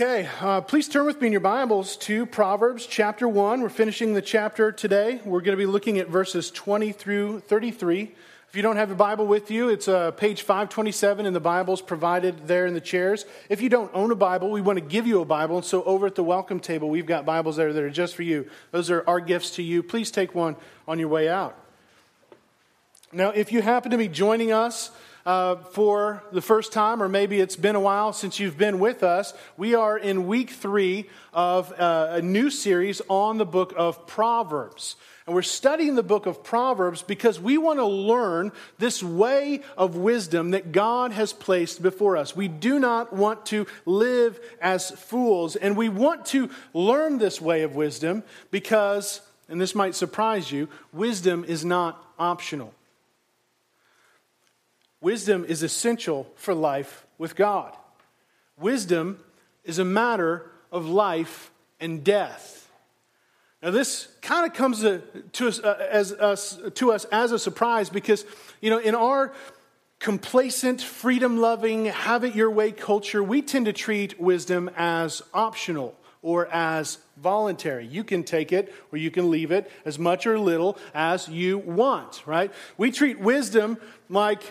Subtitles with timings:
[0.00, 3.60] Okay, uh, please turn with me in your Bibles to Proverbs chapter 1.
[3.60, 5.20] We're finishing the chapter today.
[5.24, 8.14] We're going to be looking at verses 20 through 33.
[8.48, 11.82] If you don't have a Bible with you, it's uh, page 527 in the Bibles
[11.82, 13.24] provided there in the chairs.
[13.48, 15.56] If you don't own a Bible, we want to give you a Bible.
[15.56, 18.22] And so over at the welcome table, we've got Bibles there that are just for
[18.22, 18.48] you.
[18.70, 19.82] Those are our gifts to you.
[19.82, 20.54] Please take one
[20.86, 21.58] on your way out.
[23.12, 24.92] Now, if you happen to be joining us,
[25.28, 29.02] uh, for the first time, or maybe it's been a while since you've been with
[29.02, 31.04] us, we are in week three
[31.34, 34.96] of uh, a new series on the book of Proverbs.
[35.26, 39.96] And we're studying the book of Proverbs because we want to learn this way of
[39.96, 42.34] wisdom that God has placed before us.
[42.34, 47.64] We do not want to live as fools, and we want to learn this way
[47.64, 49.20] of wisdom because,
[49.50, 52.72] and this might surprise you, wisdom is not optional.
[55.00, 57.76] Wisdom is essential for life with God.
[58.58, 59.20] Wisdom
[59.64, 62.70] is a matter of life and death.
[63.62, 67.38] Now, this kind of comes to, to us, uh, as, us, to us as a
[67.38, 68.24] surprise because,
[68.60, 69.32] you know, in our
[69.98, 75.96] complacent, freedom loving, have it your way culture, we tend to treat wisdom as optional
[76.22, 77.86] or as voluntary.
[77.86, 81.58] You can take it or you can leave it as much or little as you
[81.58, 82.52] want, right?
[82.76, 84.42] We treat wisdom like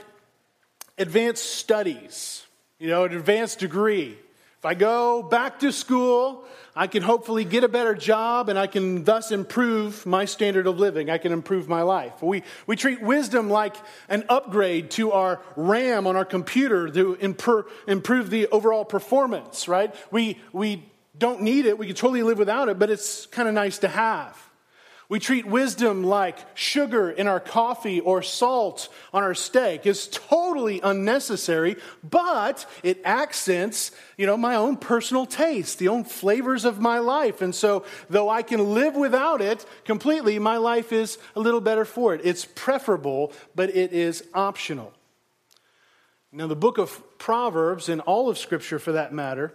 [0.98, 2.46] advanced studies,
[2.80, 4.18] you know, an advanced degree.
[4.58, 6.44] If I go back to school,
[6.76, 10.80] I can hopefully get a better job and I can thus improve my standard of
[10.80, 11.10] living.
[11.10, 12.22] I can improve my life.
[12.22, 13.76] We, we treat wisdom like
[14.10, 17.14] an upgrade to our RAM on our computer to
[17.88, 19.94] improve the overall performance, right?
[20.12, 20.84] We, we
[21.18, 21.78] don't need it.
[21.78, 24.47] We can totally live without it, but it's kind of nice to have.
[25.10, 29.86] We treat wisdom like sugar in our coffee or salt on our steak.
[29.86, 36.66] It's totally unnecessary, but it accents, you know, my own personal taste, the own flavors
[36.66, 37.42] of my life.
[37.42, 41.86] And so, though I can live without it completely, my life is a little better
[41.86, 42.22] for it.
[42.26, 44.92] It's preferable, but it is optional.
[46.34, 49.54] Now, the book of Proverbs, and all of Scripture for that matter,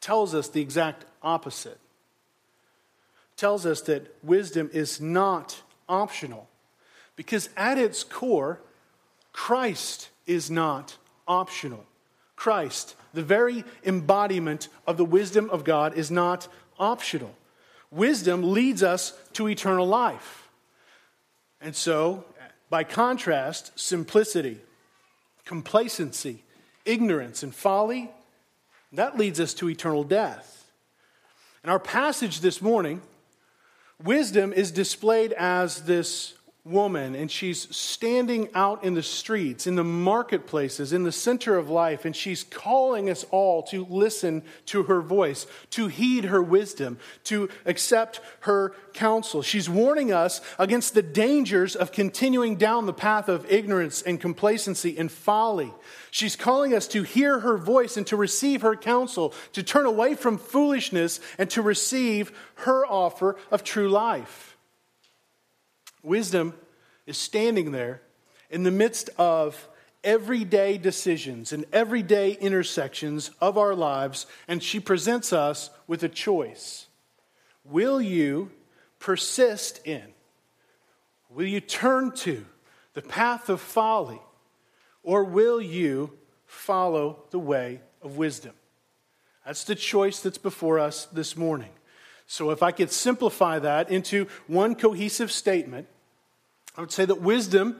[0.00, 1.78] tells us the exact opposite
[3.38, 6.48] tells us that wisdom is not optional.
[7.16, 8.60] Because at its core,
[9.32, 11.86] Christ is not optional.
[12.36, 17.34] Christ, the very embodiment of the wisdom of God, is not optional.
[17.90, 20.48] Wisdom leads us to eternal life.
[21.60, 22.24] And so,
[22.70, 24.58] by contrast, simplicity,
[25.44, 26.42] complacency,
[26.84, 28.10] ignorance, and folly,
[28.92, 30.70] that leads us to eternal death.
[31.62, 33.00] And our passage this morning
[34.04, 39.84] Wisdom is displayed as this woman, and she's standing out in the streets, in the
[39.84, 45.00] marketplaces, in the center of life, and she's calling us all to listen to her
[45.00, 49.40] voice, to heed her wisdom, to accept her counsel.
[49.40, 54.98] She's warning us against the dangers of continuing down the path of ignorance and complacency
[54.98, 55.72] and folly.
[56.10, 60.14] She's calling us to hear her voice and to receive her counsel, to turn away
[60.14, 64.57] from foolishness and to receive her offer of true life.
[66.08, 66.54] Wisdom
[67.06, 68.00] is standing there
[68.48, 69.68] in the midst of
[70.02, 76.86] everyday decisions and everyday intersections of our lives, and she presents us with a choice.
[77.62, 78.50] Will you
[78.98, 80.02] persist in?
[81.28, 82.46] Will you turn to
[82.94, 84.20] the path of folly?
[85.02, 86.12] Or will you
[86.46, 88.54] follow the way of wisdom?
[89.44, 91.70] That's the choice that's before us this morning.
[92.26, 95.86] So, if I could simplify that into one cohesive statement,
[96.78, 97.76] I would say that wisdom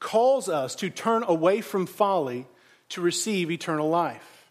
[0.00, 2.46] calls us to turn away from folly
[2.88, 4.48] to receive eternal life.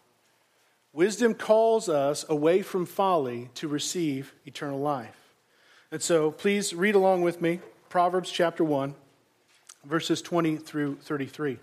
[0.94, 5.34] Wisdom calls us away from folly to receive eternal life.
[5.92, 8.94] And so please read along with me Proverbs chapter 1,
[9.84, 11.52] verses 20 through 33.
[11.52, 11.58] It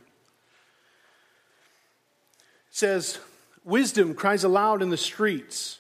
[2.70, 3.18] says,
[3.64, 5.80] Wisdom cries aloud in the streets.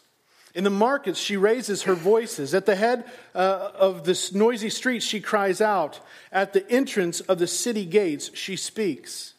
[0.53, 2.53] In the markets, she raises her voices.
[2.53, 5.99] At the head uh, of this noisy street, she cries out.
[6.31, 9.33] At the entrance of the city gates, she speaks.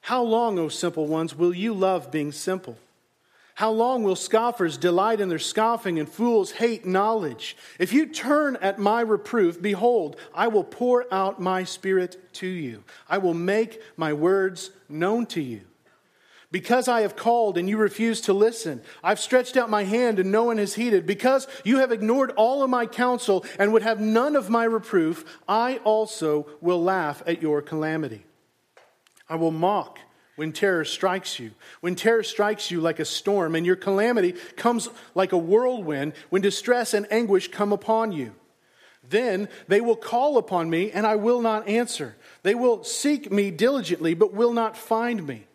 [0.00, 2.78] How long, O simple ones, will you love being simple?
[3.54, 7.56] How long will scoffers delight in their scoffing and fools hate knowledge?
[7.78, 12.82] If you turn at my reproof, behold, I will pour out my spirit to you.
[13.08, 15.60] I will make my words known to you.
[16.54, 20.30] Because I have called and you refuse to listen, I've stretched out my hand and
[20.30, 21.04] no one has heeded.
[21.04, 25.40] Because you have ignored all of my counsel and would have none of my reproof,
[25.48, 28.24] I also will laugh at your calamity.
[29.28, 29.98] I will mock
[30.36, 34.88] when terror strikes you, when terror strikes you like a storm, and your calamity comes
[35.16, 38.32] like a whirlwind, when distress and anguish come upon you.
[39.02, 42.14] Then they will call upon me, and I will not answer.
[42.44, 45.48] They will seek me diligently, but will not find me,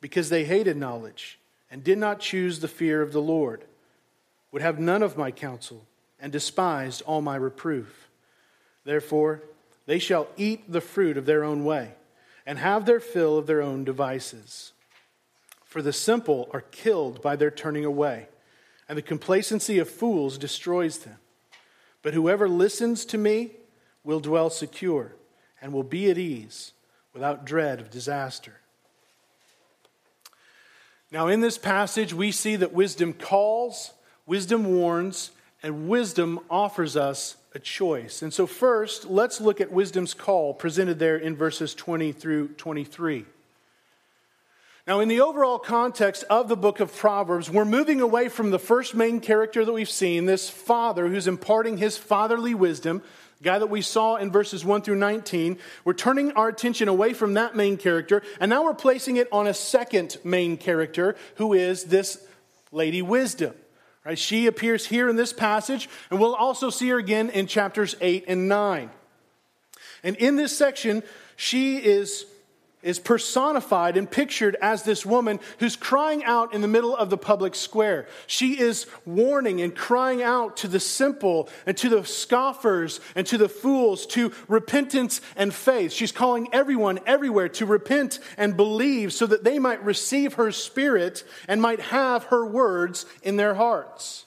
[0.00, 1.38] because they hated knowledge
[1.70, 3.64] and did not choose the fear of the Lord,
[4.52, 5.86] would have none of my counsel,
[6.20, 8.08] and despised all my reproof.
[8.84, 9.42] Therefore,
[9.86, 11.94] they shall eat the fruit of their own way
[12.46, 14.72] and have their fill of their own devices.
[15.64, 18.28] For the simple are killed by their turning away,
[18.88, 21.18] and the complacency of fools destroys them.
[22.02, 23.52] But whoever listens to me
[24.02, 25.12] will dwell secure
[25.62, 26.72] and will be at ease
[27.12, 28.59] without dread of disaster.
[31.12, 33.92] Now, in this passage, we see that wisdom calls,
[34.26, 38.22] wisdom warns, and wisdom offers us a choice.
[38.22, 43.24] And so, first, let's look at wisdom's call presented there in verses 20 through 23.
[44.86, 48.58] Now, in the overall context of the book of Proverbs, we're moving away from the
[48.58, 53.02] first main character that we've seen, this father who's imparting his fatherly wisdom,
[53.42, 55.58] guy that we saw in verses 1 through 19.
[55.84, 59.46] We're turning our attention away from that main character, and now we're placing it on
[59.46, 62.24] a second main character, who is this
[62.72, 63.54] Lady Wisdom.
[64.04, 64.18] Right?
[64.18, 68.24] She appears here in this passage, and we'll also see her again in chapters 8
[68.28, 68.90] and 9.
[70.02, 71.02] And in this section,
[71.36, 72.24] she is
[72.82, 77.18] is personified and pictured as this woman who's crying out in the middle of the
[77.18, 78.06] public square.
[78.26, 83.36] She is warning and crying out to the simple and to the scoffers and to
[83.36, 85.92] the fools to repentance and faith.
[85.92, 91.24] She's calling everyone everywhere to repent and believe so that they might receive her spirit
[91.48, 94.24] and might have her words in their hearts.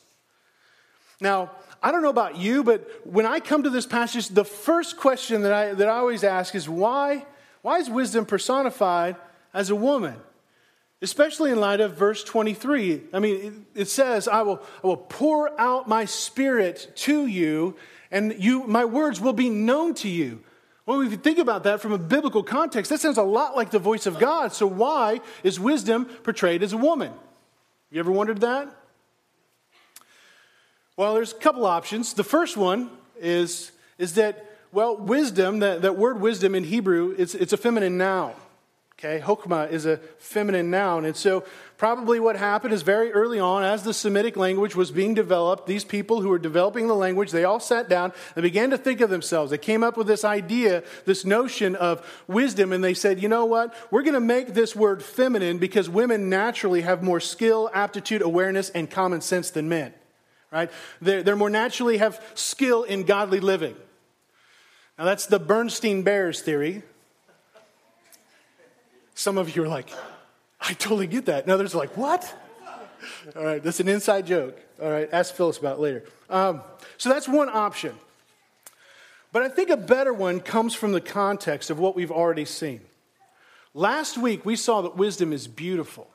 [1.19, 1.51] Now,
[1.81, 5.41] I don't know about you, but when I come to this passage, the first question
[5.41, 7.25] that I, that I always ask is why?
[7.63, 9.15] Why is wisdom personified
[9.53, 10.15] as a woman?
[11.01, 13.01] Especially in light of verse 23.
[13.13, 17.75] I mean, it says, I will, I will pour out my spirit to you,
[18.11, 20.43] and you, my words will be known to you.
[20.85, 23.71] Well, if you think about that from a biblical context, that sounds a lot like
[23.71, 24.51] the voice of God.
[24.51, 27.13] So, why is wisdom portrayed as a woman?
[27.89, 28.69] You ever wondered that?
[30.97, 32.13] Well, there's a couple options.
[32.13, 37.35] The first one is, is that well, wisdom, that, that word wisdom in Hebrew, it's,
[37.35, 38.33] it's a feminine noun.
[38.99, 41.03] Okay, Hokmah is a feminine noun.
[41.03, 41.43] And so,
[41.77, 45.83] probably what happened is very early on, as the Semitic language was being developed, these
[45.83, 49.09] people who were developing the language, they all sat down and began to think of
[49.09, 49.51] themselves.
[49.51, 53.45] They came up with this idea, this notion of wisdom, and they said, you know
[53.45, 53.75] what?
[53.91, 58.69] We're going to make this word feminine because women naturally have more skill, aptitude, awareness,
[58.69, 59.93] and common sense than men.
[60.51, 60.71] Right?
[61.01, 63.75] They're, they're more naturally have skill in godly living.
[64.97, 66.83] Now, that's the Berenstain Bears theory.
[69.15, 69.89] Some of you are like,
[70.61, 71.43] I totally get that.
[71.43, 72.33] And others are like, what?
[73.35, 74.59] All right, that's an inside joke.
[74.81, 76.03] All right, ask Phyllis about it later.
[76.29, 76.61] Um,
[76.97, 77.95] so that's one option.
[79.31, 82.81] But I think a better one comes from the context of what we've already seen.
[83.73, 86.07] Last week, we saw that wisdom is beautiful.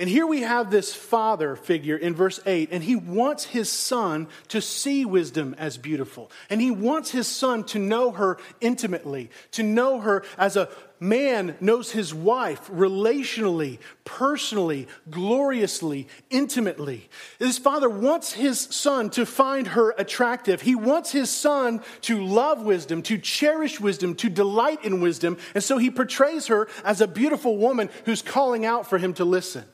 [0.00, 4.28] And here we have this father figure in verse 8, and he wants his son
[4.46, 6.30] to see wisdom as beautiful.
[6.48, 10.68] And he wants his son to know her intimately, to know her as a
[11.00, 17.08] man knows his wife relationally, personally, gloriously, intimately.
[17.40, 20.62] His father wants his son to find her attractive.
[20.62, 25.38] He wants his son to love wisdom, to cherish wisdom, to delight in wisdom.
[25.56, 29.24] And so he portrays her as a beautiful woman who's calling out for him to
[29.24, 29.64] listen.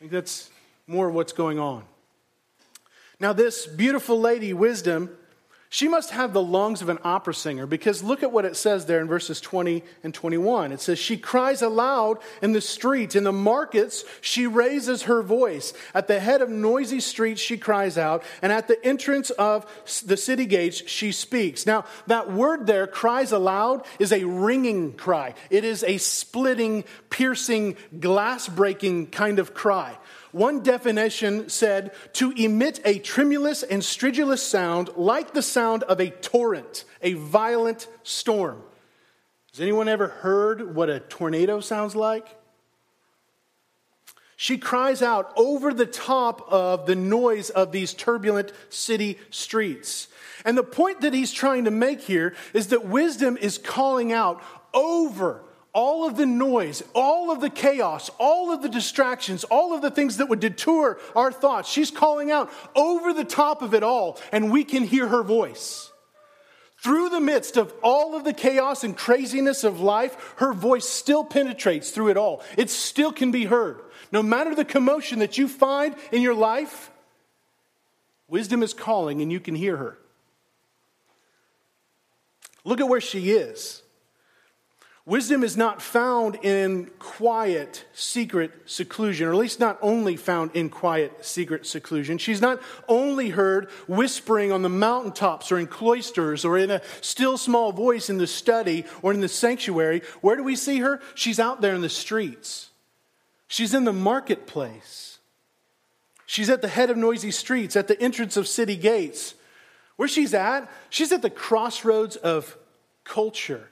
[0.00, 0.48] Think that's
[0.86, 1.84] more of what's going on.
[3.20, 5.10] Now, this beautiful lady, Wisdom,
[5.72, 8.86] she must have the lungs of an opera singer because look at what it says
[8.86, 10.72] there in verses 20 and 21.
[10.72, 15.72] It says, She cries aloud in the streets, in the markets, she raises her voice.
[15.94, 19.64] At the head of noisy streets, she cries out, and at the entrance of
[20.04, 21.66] the city gates, she speaks.
[21.66, 25.34] Now, that word there, cries aloud, is a ringing cry.
[25.50, 29.96] It is a splitting, piercing, glass breaking kind of cry.
[30.32, 36.10] One definition said to emit a tremulous and stridulous sound like the sound of a
[36.10, 38.62] torrent, a violent storm.
[39.52, 42.36] Has anyone ever heard what a tornado sounds like?
[44.36, 50.08] She cries out over the top of the noise of these turbulent city streets.
[50.46, 54.42] And the point that he's trying to make here is that wisdom is calling out
[54.72, 59.82] over all of the noise, all of the chaos, all of the distractions, all of
[59.82, 61.70] the things that would detour our thoughts.
[61.70, 65.90] She's calling out over the top of it all, and we can hear her voice.
[66.82, 71.24] Through the midst of all of the chaos and craziness of life, her voice still
[71.24, 72.42] penetrates through it all.
[72.56, 73.80] It still can be heard.
[74.10, 76.90] No matter the commotion that you find in your life,
[78.28, 79.98] wisdom is calling and you can hear her.
[82.64, 83.82] Look at where she is.
[85.06, 90.68] Wisdom is not found in quiet, secret seclusion, or at least not only found in
[90.68, 92.18] quiet, secret seclusion.
[92.18, 97.38] She's not only heard whispering on the mountaintops or in cloisters or in a still
[97.38, 100.02] small voice in the study or in the sanctuary.
[100.20, 101.00] Where do we see her?
[101.14, 102.68] She's out there in the streets,
[103.48, 105.18] she's in the marketplace,
[106.26, 109.34] she's at the head of noisy streets, at the entrance of city gates.
[109.96, 112.56] Where she's at, she's at the crossroads of
[113.04, 113.69] culture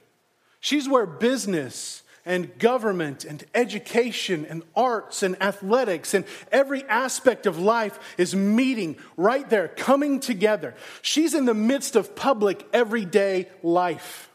[0.59, 7.59] She's where business and government and education and arts and athletics and every aspect of
[7.59, 10.75] life is meeting right there, coming together.
[11.01, 14.29] She's in the midst of public everyday life.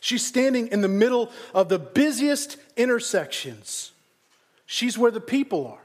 [0.00, 3.92] She's standing in the middle of the busiest intersections.
[4.66, 5.82] She's where the people are.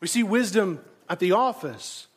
[0.00, 2.07] We see wisdom at the office.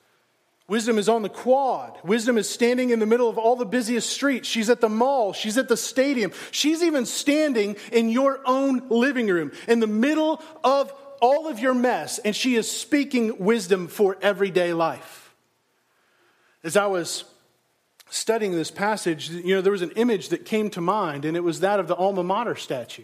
[0.71, 1.97] Wisdom is on the quad.
[2.01, 4.47] Wisdom is standing in the middle of all the busiest streets.
[4.47, 5.33] She's at the mall.
[5.33, 6.31] She's at the stadium.
[6.51, 11.73] She's even standing in your own living room, in the middle of all of your
[11.73, 15.35] mess, and she is speaking wisdom for everyday life.
[16.63, 17.25] As I was
[18.09, 21.43] studying this passage, you know, there was an image that came to mind, and it
[21.43, 23.03] was that of the alma mater statue.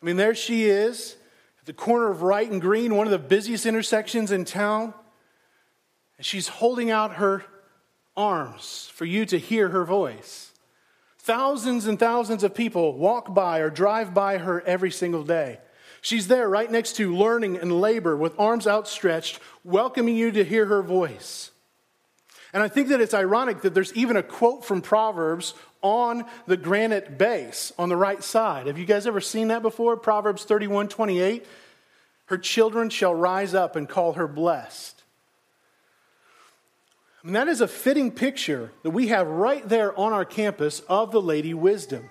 [0.00, 1.16] I mean, there she is
[1.58, 4.94] at the corner of Wright and Green, one of the busiest intersections in town.
[6.22, 7.42] And she's holding out her
[8.16, 10.52] arms for you to hear her voice.
[11.18, 15.58] Thousands and thousands of people walk by or drive by her every single day.
[16.00, 20.66] She's there right next to learning and labor with arms outstretched, welcoming you to hear
[20.66, 21.50] her voice.
[22.52, 26.56] And I think that it's ironic that there's even a quote from Proverbs on the
[26.56, 28.68] granite base on the right side.
[28.68, 29.96] Have you guys ever seen that before?
[29.96, 31.44] Proverbs 31 28.
[32.26, 35.01] Her children shall rise up and call her blessed.
[37.24, 41.12] And that is a fitting picture that we have right there on our campus of
[41.12, 42.08] the Lady Wisdom.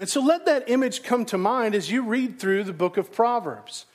[0.00, 3.12] And so let that image come to mind as you read through the book of
[3.12, 3.86] Proverbs.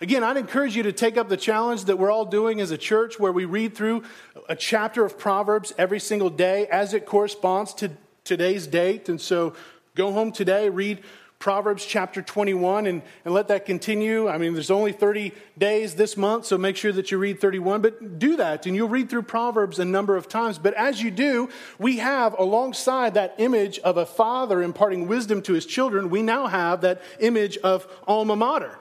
[0.00, 2.78] Again, I'd encourage you to take up the challenge that we're all doing as a
[2.78, 4.02] church where we read through
[4.48, 7.92] a chapter of Proverbs every single day as it corresponds to
[8.24, 9.08] today's date.
[9.08, 9.54] And so
[9.94, 11.02] go home today, read
[11.42, 14.28] Proverbs chapter 21 and, and let that continue.
[14.28, 17.82] I mean, there's only 30 days this month, so make sure that you read 31,
[17.82, 20.58] but do that and you'll read through Proverbs a number of times.
[20.58, 21.48] But as you do,
[21.80, 26.46] we have alongside that image of a father imparting wisdom to his children, we now
[26.46, 28.78] have that image of alma mater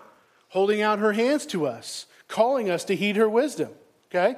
[0.49, 3.71] holding out her hands to us, calling us to heed her wisdom.
[4.11, 4.35] Okay?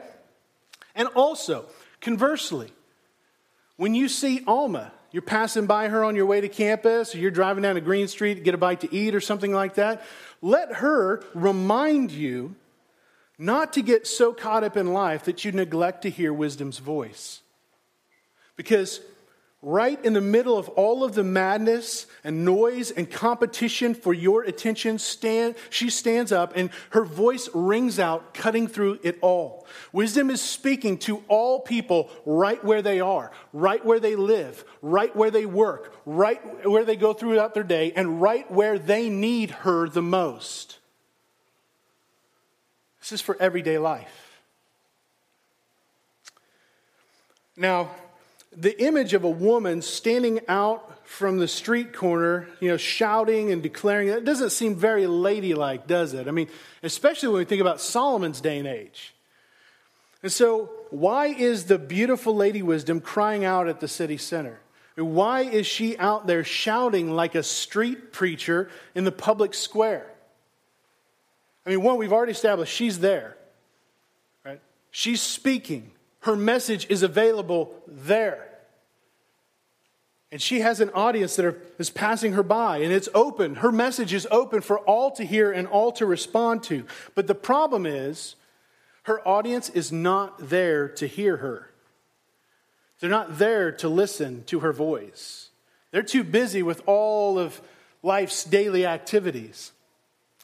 [0.95, 1.65] And also,
[1.99, 2.71] conversely,
[3.75, 7.31] when you see Alma, you're passing by her on your way to campus, or you're
[7.31, 10.03] driving down a Green Street to get a bite to eat or something like that,
[10.41, 12.55] let her remind you
[13.37, 17.41] not to get so caught up in life that you neglect to hear wisdom's voice.
[18.55, 18.99] Because
[19.63, 24.43] right in the middle of all of the madness and noise and competition for your
[24.43, 29.65] attention, stand, she stands up and her voice rings out, cutting through it all.
[29.93, 35.15] Wisdom is speaking to all people right where they are, right where they live, right
[35.15, 39.49] where they work, right where they go throughout their day, and right where they need
[39.49, 40.79] her the most.
[42.99, 44.41] This is for everyday life.
[47.55, 47.91] Now,
[48.55, 53.61] the image of a woman standing out from the street corner, you know, shouting and
[53.61, 56.27] declaring, that doesn't seem very ladylike, does it?
[56.27, 56.47] I mean,
[56.81, 59.13] especially when we think about Solomon's day and age.
[60.21, 64.59] And so, why is the beautiful Lady Wisdom crying out at the city center?
[64.95, 70.09] Why is she out there shouting like a street preacher in the public square?
[71.65, 73.35] I mean, one, we've already established she's there,
[74.45, 74.61] right?
[74.91, 75.91] She's speaking.
[76.23, 78.49] Her message is available there.
[80.31, 83.55] And she has an audience that are, is passing her by, and it's open.
[83.55, 86.85] Her message is open for all to hear and all to respond to.
[87.13, 88.35] But the problem is,
[89.03, 91.69] her audience is not there to hear her.
[92.99, 95.49] They're not there to listen to her voice.
[95.91, 97.61] They're too busy with all of
[98.01, 99.73] life's daily activities.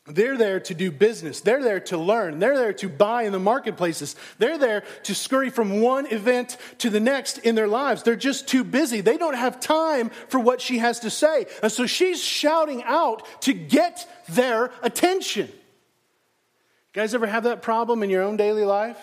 [0.09, 1.41] They're there to do business.
[1.41, 2.39] They're there to learn.
[2.39, 4.15] They're there to buy in the marketplaces.
[4.39, 8.01] They're there to scurry from one event to the next in their lives.
[8.01, 9.01] They're just too busy.
[9.01, 11.45] They don't have time for what she has to say.
[11.61, 15.47] And so she's shouting out to get their attention.
[15.47, 18.97] You guys ever have that problem in your own daily life?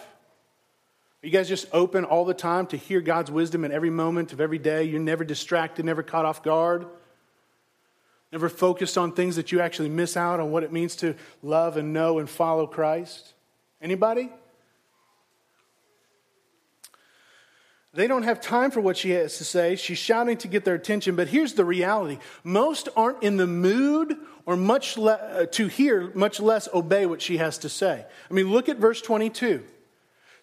[1.23, 4.33] Are you guys just open all the time to hear God's wisdom in every moment
[4.33, 4.85] of every day?
[4.85, 6.87] You're never distracted, never caught off guard,
[8.33, 11.77] never focused on things that you actually miss out on what it means to love
[11.77, 13.35] and know and follow Christ?
[13.81, 14.31] Anybody?
[17.97, 19.75] They don't have time for what she has to say.
[19.75, 24.17] She's shouting to get their attention, but here's the reality most aren't in the mood
[24.45, 28.05] or much le- uh, to hear, much less obey what she has to say.
[28.31, 29.65] I mean, look at verse 22.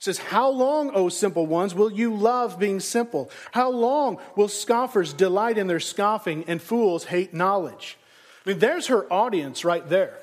[0.04, 3.32] Says, How long, O simple ones, will you love being simple?
[3.54, 7.98] How long will scoffers delight in their scoffing and fools hate knowledge?
[8.46, 10.20] I mean, there's her audience right there.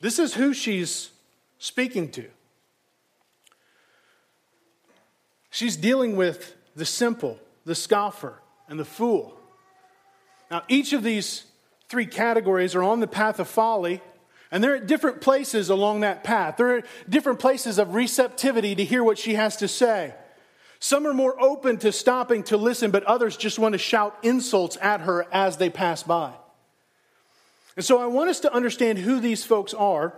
[0.00, 1.10] This is who she's
[1.60, 2.26] speaking to.
[5.52, 9.38] She's dealing with the simple, the scoffer, and the fool.
[10.50, 11.44] Now, each of these
[11.88, 14.02] three categories are on the path of folly,
[14.50, 16.56] and they're at different places along that path.
[16.56, 20.14] They're at different places of receptivity to hear what she has to say.
[20.78, 24.78] Some are more open to stopping to listen, but others just want to shout insults
[24.80, 26.32] at her as they pass by.
[27.76, 30.14] And so I want us to understand who these folks are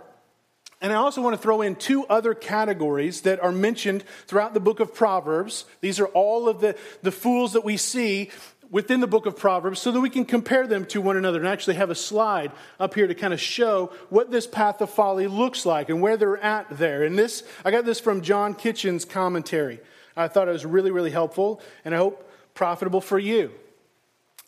[0.83, 4.59] and I also want to throw in two other categories that are mentioned throughout the
[4.59, 5.63] book of Proverbs.
[5.79, 8.31] These are all of the, the fools that we see
[8.73, 11.47] within the book of Proverbs so that we can compare them to one another and
[11.47, 15.27] actually have a slide up here to kind of show what this path of folly
[15.27, 17.03] looks like and where they're at there.
[17.03, 19.79] And this, I got this from John Kitchen's commentary.
[20.17, 23.51] I thought it was really, really helpful and I hope profitable for you.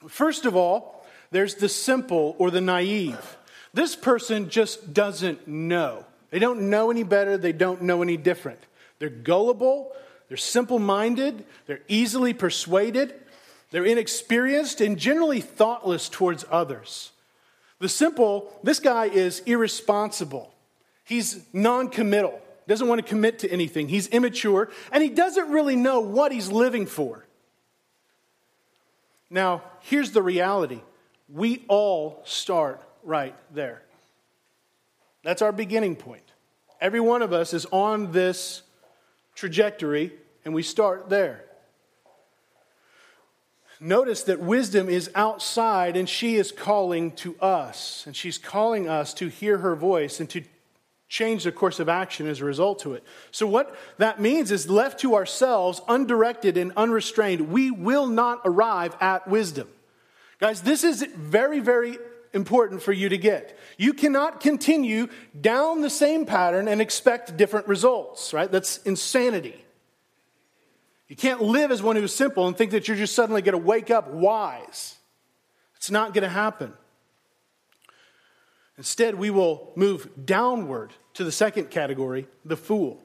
[0.07, 3.37] First of all, there's the simple or the naive.
[3.75, 6.03] This person just doesn't know.
[6.31, 8.59] They don't know any better, they don't know any different.
[8.97, 9.91] They're gullible,
[10.29, 13.13] they're simple minded, they're easily persuaded,
[13.75, 17.11] they're inexperienced, and generally thoughtless towards others.
[17.79, 20.55] The simple, this guy is irresponsible.
[21.03, 22.39] He's non committal,
[22.69, 23.89] doesn't want to commit to anything.
[23.89, 27.25] He's immature, and he doesn't really know what he's living for.
[29.29, 30.79] Now, here's the reality
[31.27, 33.81] we all start right there.
[35.21, 36.23] That's our beginning point.
[36.79, 38.61] Every one of us is on this
[39.35, 40.13] trajectory,
[40.45, 41.44] and we start there.
[43.79, 48.03] Notice that wisdom is outside and she is calling to us.
[48.05, 50.43] And she's calling us to hear her voice and to
[51.07, 53.03] change the course of action as a result to it.
[53.31, 58.95] So, what that means is left to ourselves, undirected and unrestrained, we will not arrive
[58.99, 59.67] at wisdom.
[60.39, 61.97] Guys, this is very, very
[62.33, 63.57] important for you to get.
[63.77, 65.07] You cannot continue
[65.39, 68.51] down the same pattern and expect different results, right?
[68.51, 69.64] That's insanity.
[71.07, 73.63] You can't live as one who's simple and think that you're just suddenly going to
[73.63, 74.95] wake up wise.
[75.75, 76.73] It's not going to happen.
[78.77, 83.01] Instead, we will move downward to the second category, the fool.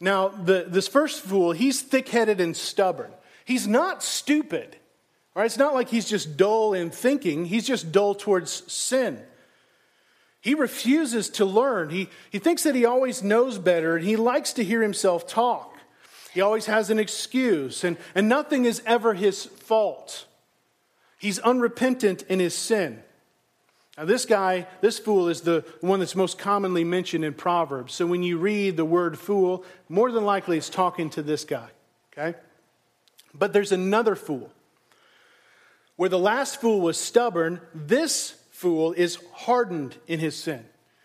[0.00, 3.12] Now, the, this first fool, he's thick headed and stubborn.
[3.44, 4.76] He's not stupid.
[5.34, 5.46] Right?
[5.46, 9.22] It's not like he's just dull in thinking, he's just dull towards sin.
[10.40, 11.90] He refuses to learn.
[11.90, 15.71] He, he thinks that he always knows better and he likes to hear himself talk.
[16.32, 20.26] He always has an excuse, and, and nothing is ever his fault.
[21.18, 23.02] He's unrepentant in his sin.
[23.98, 27.92] Now, this guy, this fool, is the one that's most commonly mentioned in Proverbs.
[27.92, 31.68] So when you read the word fool, more than likely it's talking to this guy,
[32.12, 32.38] okay?
[33.34, 34.50] But there's another fool.
[35.96, 40.64] Where the last fool was stubborn, this fool is hardened in his sin.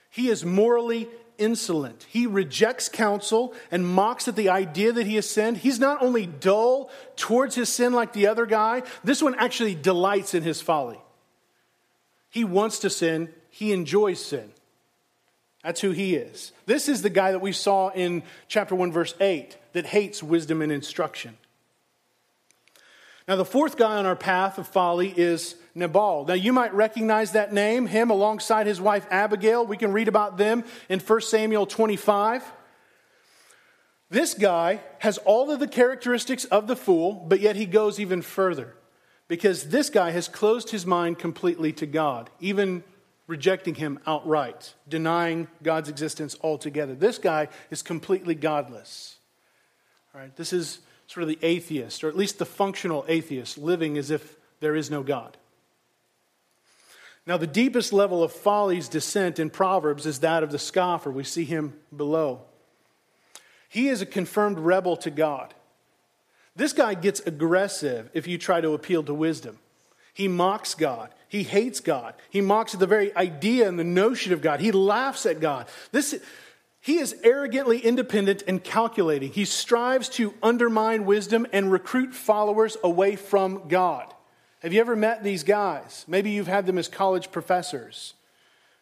[0.10, 2.06] He is morally insolent.
[2.10, 5.58] He rejects counsel and mocks at the idea that he has sinned.
[5.58, 10.34] He's not only dull towards his sin like the other guy, this one actually delights
[10.34, 11.00] in his folly.
[12.30, 14.52] He wants to sin, he enjoys sin.
[15.64, 16.54] That's who he is.
[16.66, 20.62] This is the guy that we saw in chapter 1, verse 8, that hates wisdom
[20.62, 21.38] and instruction.
[23.28, 26.26] Now, the fourth guy on our path of folly is Nabal.
[26.26, 29.66] Now, you might recognize that name, him alongside his wife Abigail.
[29.66, 32.44] We can read about them in 1 Samuel 25.
[34.10, 38.22] This guy has all of the characteristics of the fool, but yet he goes even
[38.22, 38.74] further
[39.28, 42.82] because this guy has closed his mind completely to God, even
[43.28, 46.96] rejecting him outright, denying God's existence altogether.
[46.96, 49.18] This guy is completely godless.
[50.16, 53.98] All right, this is sort of the atheist, or at least the functional atheist, living
[53.98, 55.38] as if there is no God.
[57.26, 61.12] Now, the deepest level of folly's descent in Proverbs is that of the scoffer.
[61.12, 62.42] We see him below.
[63.68, 65.54] He is a confirmed rebel to God.
[66.56, 69.60] This guy gets aggressive if you try to appeal to wisdom.
[70.14, 71.10] He mocks God.
[71.28, 72.16] He hates God.
[72.30, 74.62] He mocks the very idea and the notion of God.
[74.62, 75.68] He laughs at God.
[75.92, 76.20] This,
[76.88, 79.34] He is arrogantly independent and calculating.
[79.34, 84.14] He strives to undermine wisdom and recruit followers away from God.
[84.62, 86.06] Have you ever met these guys?
[86.08, 88.14] Maybe you've had them as college professors.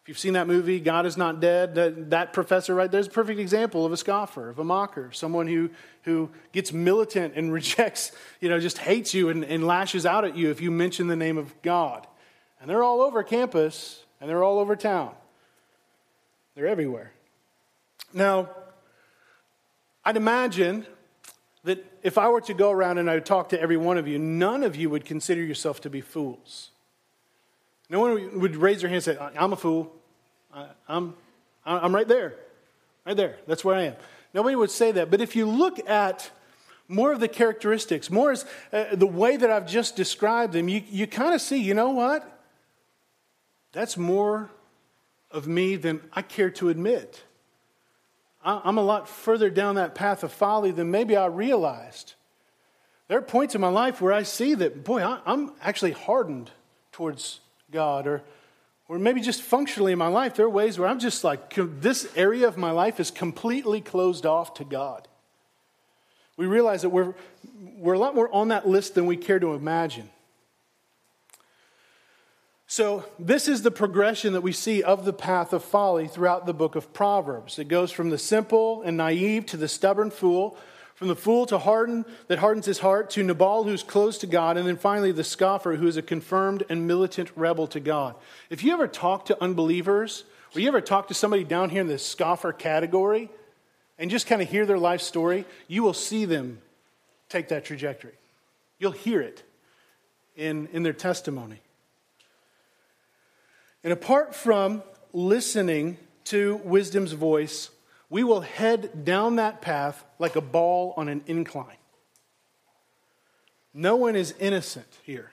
[0.02, 3.08] If you've seen that movie, God is Not Dead, that, that professor right there is
[3.08, 5.70] a perfect example of a scoffer, of a mocker, someone who,
[6.04, 10.36] who gets militant and rejects, you know, just hates you and, and lashes out at
[10.36, 12.06] you if you mention the name of God.
[12.60, 15.12] And they're all over campus and they're all over town.
[16.54, 17.10] They're everywhere.
[18.12, 18.48] Now,
[20.04, 20.86] I'd imagine
[21.64, 24.06] that if I were to go around and I would talk to every one of
[24.06, 26.70] you, none of you would consider yourself to be fools.
[27.90, 29.92] No one would raise their hand and say, I'm a fool.
[30.88, 31.14] I'm,
[31.64, 32.34] I'm right there.
[33.04, 33.36] Right there.
[33.46, 33.96] That's where I am.
[34.32, 35.10] Nobody would say that.
[35.10, 36.30] But if you look at
[36.88, 40.82] more of the characteristics, more as uh, the way that I've just described them, you,
[40.88, 42.40] you kind of see, you know what?
[43.72, 44.50] That's more
[45.30, 47.22] of me than I care to admit.
[48.46, 52.14] I'm a lot further down that path of folly than maybe I realized.
[53.08, 56.52] There are points in my life where I see that, boy, I'm actually hardened
[56.92, 57.40] towards
[57.72, 58.22] God, or,
[58.88, 62.08] or maybe just functionally in my life, there are ways where I'm just like, this
[62.14, 65.08] area of my life is completely closed off to God.
[66.36, 67.14] We realize that we're,
[67.78, 70.08] we're a lot more on that list than we care to imagine.
[72.68, 76.52] So, this is the progression that we see of the path of folly throughout the
[76.52, 77.60] book of Proverbs.
[77.60, 80.58] It goes from the simple and naive to the stubborn fool,
[80.96, 84.56] from the fool to harden that hardens his heart to Nabal who's close to God,
[84.56, 88.16] and then finally the scoffer who is a confirmed and militant rebel to God.
[88.50, 91.86] If you ever talk to unbelievers, or you ever talk to somebody down here in
[91.86, 93.30] the scoffer category,
[93.96, 96.60] and just kind of hear their life story, you will see them
[97.28, 98.14] take that trajectory.
[98.80, 99.44] You'll hear it
[100.34, 101.60] in, in their testimony.
[103.86, 107.70] And apart from listening to wisdom's voice,
[108.10, 111.76] we will head down that path like a ball on an incline.
[113.72, 115.30] No one is innocent here,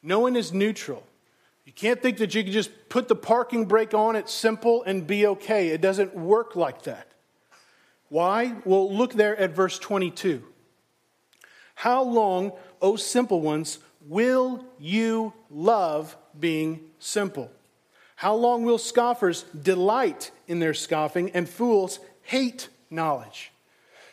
[0.00, 1.02] no one is neutral.
[1.64, 5.04] You can't think that you can just put the parking brake on, it's simple, and
[5.04, 5.70] be okay.
[5.70, 7.08] It doesn't work like that.
[8.10, 8.54] Why?
[8.64, 10.44] Well, look there at verse 22.
[11.74, 17.50] How long, O simple ones, will you love being simple?
[18.18, 23.52] How long will scoffers delight in their scoffing and fools hate knowledge?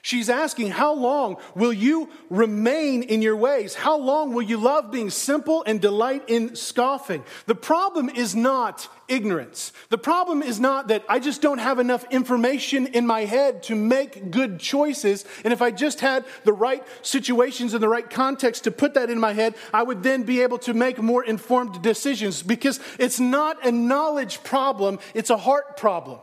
[0.05, 3.73] She's asking, How long will you remain in your ways?
[3.73, 7.23] How long will you love being simple and delight in scoffing?
[7.47, 9.73] The problem is not ignorance.
[9.89, 13.73] The problem is not that I just don't have enough information in my head to
[13.73, 15.25] make good choices.
[15.43, 19.09] And if I just had the right situations and the right context to put that
[19.09, 23.19] in my head, I would then be able to make more informed decisions because it's
[23.19, 26.19] not a knowledge problem, it's a heart problem.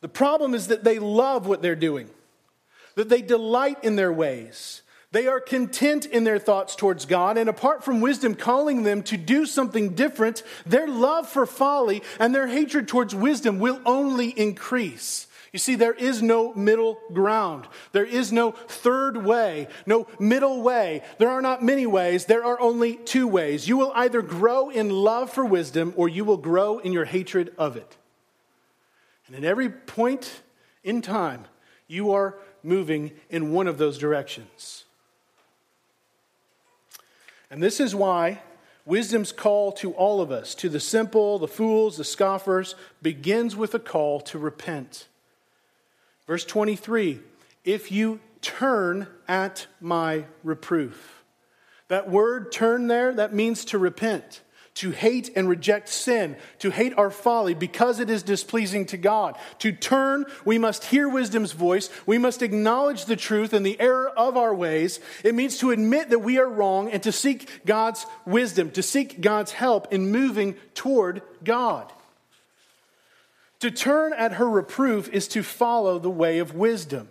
[0.00, 2.08] The problem is that they love what they're doing,
[2.94, 4.82] that they delight in their ways.
[5.10, 9.16] They are content in their thoughts towards God, and apart from wisdom calling them to
[9.16, 15.26] do something different, their love for folly and their hatred towards wisdom will only increase.
[15.50, 17.66] You see, there is no middle ground.
[17.92, 21.02] There is no third way, no middle way.
[21.16, 22.26] There are not many ways.
[22.26, 23.66] There are only two ways.
[23.66, 27.54] You will either grow in love for wisdom or you will grow in your hatred
[27.56, 27.96] of it.
[29.28, 30.42] And at every point
[30.82, 31.44] in time,
[31.86, 34.84] you are moving in one of those directions.
[37.50, 38.40] And this is why
[38.84, 43.74] wisdom's call to all of us, to the simple, the fools, the scoffers, begins with
[43.74, 45.06] a call to repent.
[46.26, 47.20] Verse 23
[47.64, 51.22] If you turn at my reproof.
[51.88, 54.42] That word turn there, that means to repent
[54.78, 59.36] to hate and reject sin, to hate our folly because it is displeasing to God.
[59.58, 61.90] To turn, we must hear wisdom's voice.
[62.06, 65.00] We must acknowledge the truth and the error of our ways.
[65.24, 69.20] It means to admit that we are wrong and to seek God's wisdom, to seek
[69.20, 71.92] God's help in moving toward God.
[73.58, 77.08] To turn at her reproof is to follow the way of wisdom.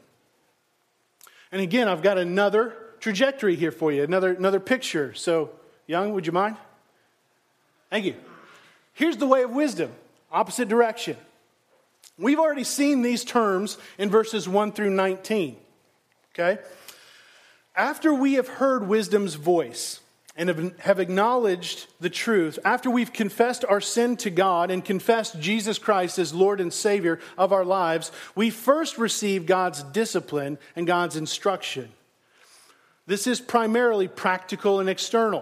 [1.52, 5.14] And again, I've got another trajectory here for you, another, another picture.
[5.14, 5.50] So,
[5.86, 6.56] Young, would you mind?
[7.90, 8.16] Thank you.
[8.94, 9.92] Here's the way of wisdom,
[10.32, 11.18] opposite direction.
[12.18, 15.56] We've already seen these terms in verses 1 through 19.
[16.34, 16.62] Okay?
[17.76, 20.00] After we have heard wisdom's voice
[20.36, 25.78] and have acknowledged the truth, after we've confessed our sin to God and confessed Jesus
[25.78, 31.16] Christ as Lord and Savior of our lives, we first receive God's discipline and God's
[31.16, 31.90] instruction.
[33.06, 35.42] This is primarily practical and external.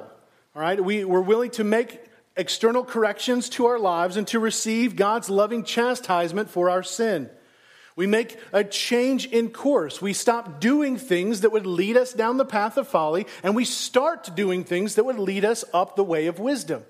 [0.55, 0.81] All right?
[0.81, 2.01] We, we're willing to make
[2.37, 7.29] external corrections to our lives and to receive God's loving chastisement for our sin.
[7.95, 10.01] We make a change in course.
[10.01, 13.63] We stop doing things that would lead us down the path of folly, and we
[13.63, 16.83] start doing things that would lead us up the way of wisdom.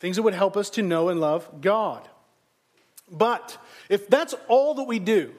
[0.00, 2.08] Things that would help us to know and love God.
[3.10, 3.56] But
[3.88, 5.32] if that's all that we do,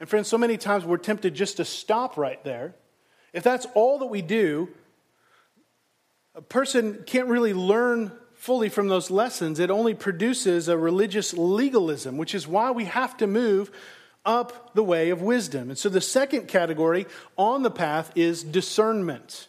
[0.00, 2.74] and friends, so many times we're tempted just to stop right there.
[3.32, 4.68] If that's all that we do,
[6.38, 12.16] a person can't really learn fully from those lessons, it only produces a religious legalism,
[12.16, 13.72] which is why we have to move
[14.24, 15.68] up the way of wisdom.
[15.68, 19.48] And so the second category on the path is discernment.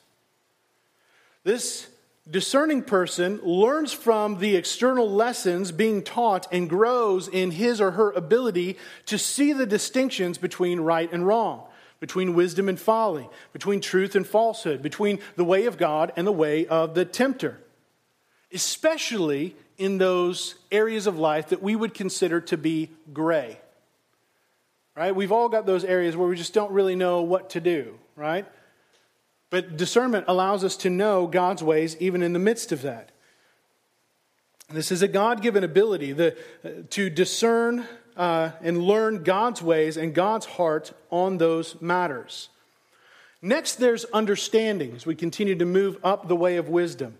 [1.43, 1.87] This
[2.27, 8.09] discerning person learns from the external lessons being taught and grows in his or her
[8.13, 11.67] ability to see the distinctions between right and wrong,
[11.99, 16.31] between wisdom and folly, between truth and falsehood, between the way of God and the
[16.31, 17.59] way of the tempter
[18.53, 23.59] especially in those areas of life that we would consider to be gray.
[24.95, 25.15] Right?
[25.15, 28.45] We've all got those areas where we just don't really know what to do, right?
[29.49, 33.11] But discernment allows us to know God's ways even in the midst of that.
[34.69, 37.87] This is a God given ability the, uh, to discern
[38.19, 42.49] uh, and learn God's ways and God's heart on those matters.
[43.41, 47.17] Next, there's understanding as we continue to move up the way of wisdom.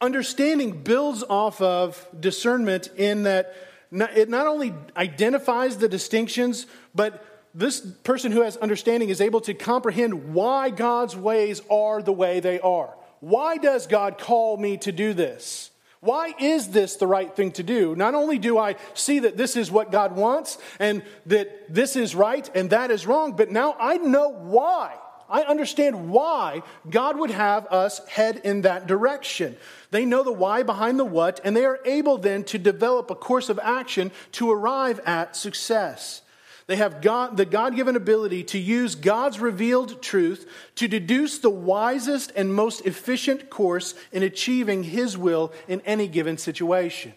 [0.00, 3.54] Understanding builds off of discernment in that
[3.90, 9.54] it not only identifies the distinctions, but this person who has understanding is able to
[9.54, 12.94] comprehend why God's ways are the way they are.
[13.18, 15.70] Why does God call me to do this?
[16.00, 17.96] Why is this the right thing to do?
[17.96, 22.14] Not only do I see that this is what God wants and that this is
[22.14, 24.96] right and that is wrong, but now I know why.
[25.28, 29.56] I understand why God would have us head in that direction.
[29.90, 33.16] They know the why behind the what, and they are able then to develop a
[33.16, 36.22] course of action to arrive at success.
[36.66, 41.50] They have God, the God given ability to use God's revealed truth to deduce the
[41.50, 47.14] wisest and most efficient course in achieving His will in any given situation.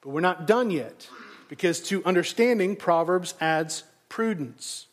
[0.00, 1.08] But we're not done yet,
[1.48, 4.86] because to understanding, Proverbs adds prudence.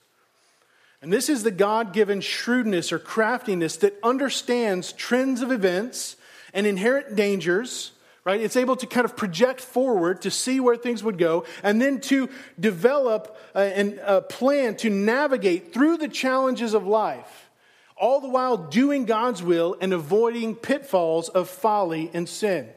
[1.01, 6.17] And this is the God given shrewdness or craftiness that understands trends of events
[6.53, 7.91] and inherent dangers,
[8.25, 8.41] right?
[8.41, 12.01] It's able to kind of project forward to see where things would go and then
[12.01, 12.27] to
[12.59, 17.49] develop a, a plan to navigate through the challenges of life,
[17.95, 22.67] all the while doing God's will and avoiding pitfalls of folly and sin.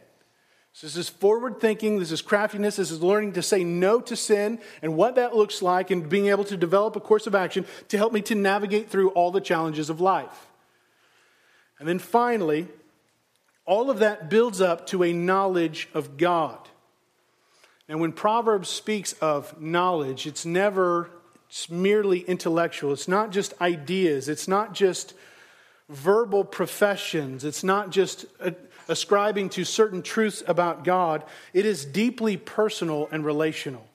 [0.74, 4.14] So this is forward thinking, this is craftiness, this is learning to say no to
[4.14, 7.64] sin and what that looks like, and being able to develop a course of action
[7.88, 10.46] to help me to navigate through all the challenges of life.
[11.80, 12.68] And then finally,
[13.68, 16.58] all of that builds up to a knowledge of God.
[17.86, 21.10] And when Proverbs speaks of knowledge, it's never
[21.48, 22.92] it's merely intellectual.
[22.92, 24.28] It's not just ideas.
[24.28, 25.14] It's not just
[25.88, 27.44] verbal professions.
[27.44, 28.26] It's not just
[28.88, 31.24] ascribing to certain truths about God.
[31.52, 33.87] It is deeply personal and relational.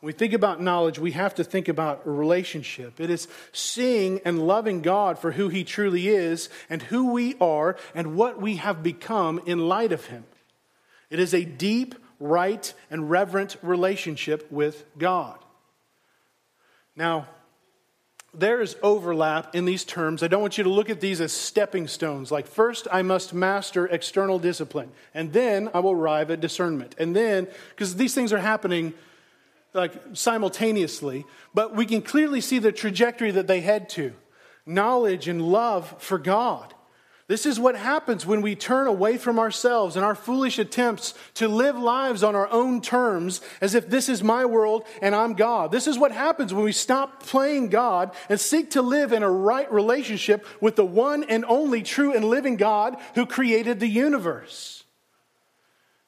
[0.00, 3.00] When we think about knowledge, we have to think about a relationship.
[3.00, 7.76] It is seeing and loving God for who He truly is and who we are
[7.94, 10.24] and what we have become in light of Him.
[11.10, 15.38] It is a deep, right, and reverent relationship with God.
[16.94, 17.26] Now,
[18.32, 20.22] there is overlap in these terms.
[20.22, 22.30] I don't want you to look at these as stepping stones.
[22.30, 26.94] Like, first, I must master external discipline, and then I will arrive at discernment.
[26.98, 28.94] And then, because these things are happening
[29.74, 34.12] like simultaneously, but we can clearly see the trajectory that they head to
[34.66, 36.74] knowledge and love for God.
[37.28, 41.46] This is what happens when we turn away from ourselves and our foolish attempts to
[41.46, 45.70] live lives on our own terms as if this is my world and I'm God.
[45.70, 49.30] This is what happens when we stop playing God and seek to live in a
[49.30, 54.77] right relationship with the one and only true and living God who created the universe.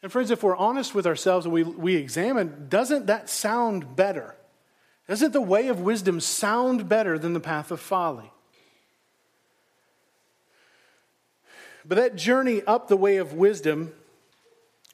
[0.03, 4.35] And, friends, if we're honest with ourselves and we, we examine, doesn't that sound better?
[5.09, 8.31] Doesn't the way of wisdom sound better than the path of folly?
[11.85, 13.93] But that journey up the way of wisdom,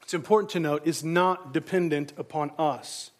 [0.02, 3.10] it's important to note, is not dependent upon us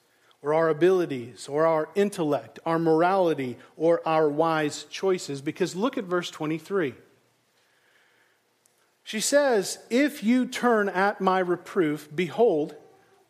[0.43, 5.43] or our abilities or our intellect, our morality, or our wise choices.
[5.43, 6.95] Because look at verse 23.
[9.07, 12.75] She says, If you turn at my reproof, behold,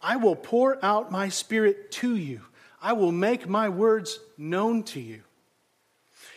[0.00, 2.40] I will pour out my spirit to you.
[2.80, 5.20] I will make my words known to you.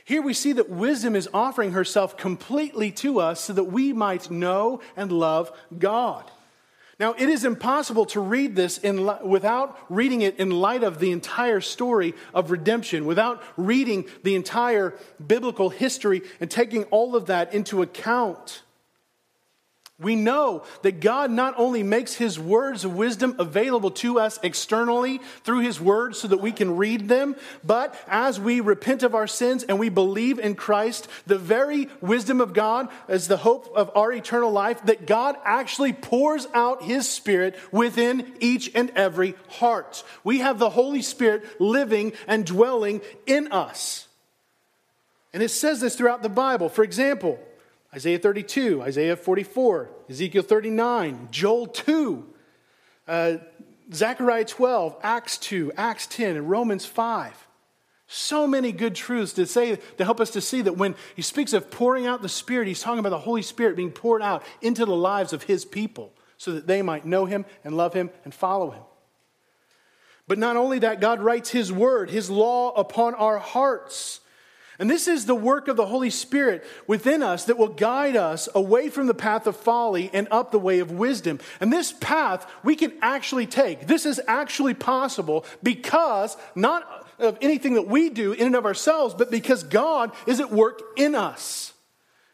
[0.03, 4.29] Here we see that wisdom is offering herself completely to us so that we might
[4.29, 6.29] know and love God.
[6.99, 11.13] Now, it is impossible to read this in, without reading it in light of the
[11.13, 17.53] entire story of redemption, without reading the entire biblical history and taking all of that
[17.53, 18.63] into account.
[20.01, 25.19] We know that God not only makes his words of wisdom available to us externally
[25.43, 27.35] through his words so that we can read them,
[27.65, 32.39] but as we repent of our sins and we believe in Christ, the very wisdom
[32.39, 37.09] of God is the hope of our eternal life, that God actually pours out his
[37.09, 40.05] spirit within each and every heart.
[40.23, 44.07] We have the Holy Spirit living and dwelling in us.
[45.33, 46.69] And it says this throughout the Bible.
[46.69, 47.37] For example,
[47.93, 52.33] Isaiah 32, Isaiah 44, Ezekiel 39, Joel 2,
[53.07, 53.37] uh,
[53.91, 57.47] Zechariah 12, Acts 2, Acts 10, and Romans 5.
[58.05, 61.53] So many good truths to say to help us to see that when he speaks
[61.53, 64.85] of pouring out the Spirit, he's talking about the Holy Spirit being poured out into
[64.85, 68.33] the lives of his people so that they might know him and love him and
[68.33, 68.83] follow him.
[70.27, 74.21] But not only that, God writes his word, his law upon our hearts
[74.79, 78.47] and this is the work of the Holy Spirit within us that will guide us
[78.55, 81.39] away from the path of folly and up the way of wisdom.
[81.59, 83.87] And this path we can actually take.
[83.87, 89.13] This is actually possible because not of anything that we do in and of ourselves,
[89.13, 91.73] but because God is at work in us.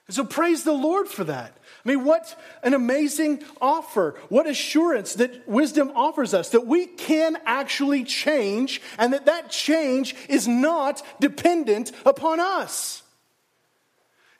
[0.08, 1.58] And so praise the Lord for that.
[1.86, 4.15] I mean, what an amazing offer.
[4.30, 10.15] What assurance that wisdom offers us that we can actually change and that that change
[10.28, 13.04] is not dependent upon us.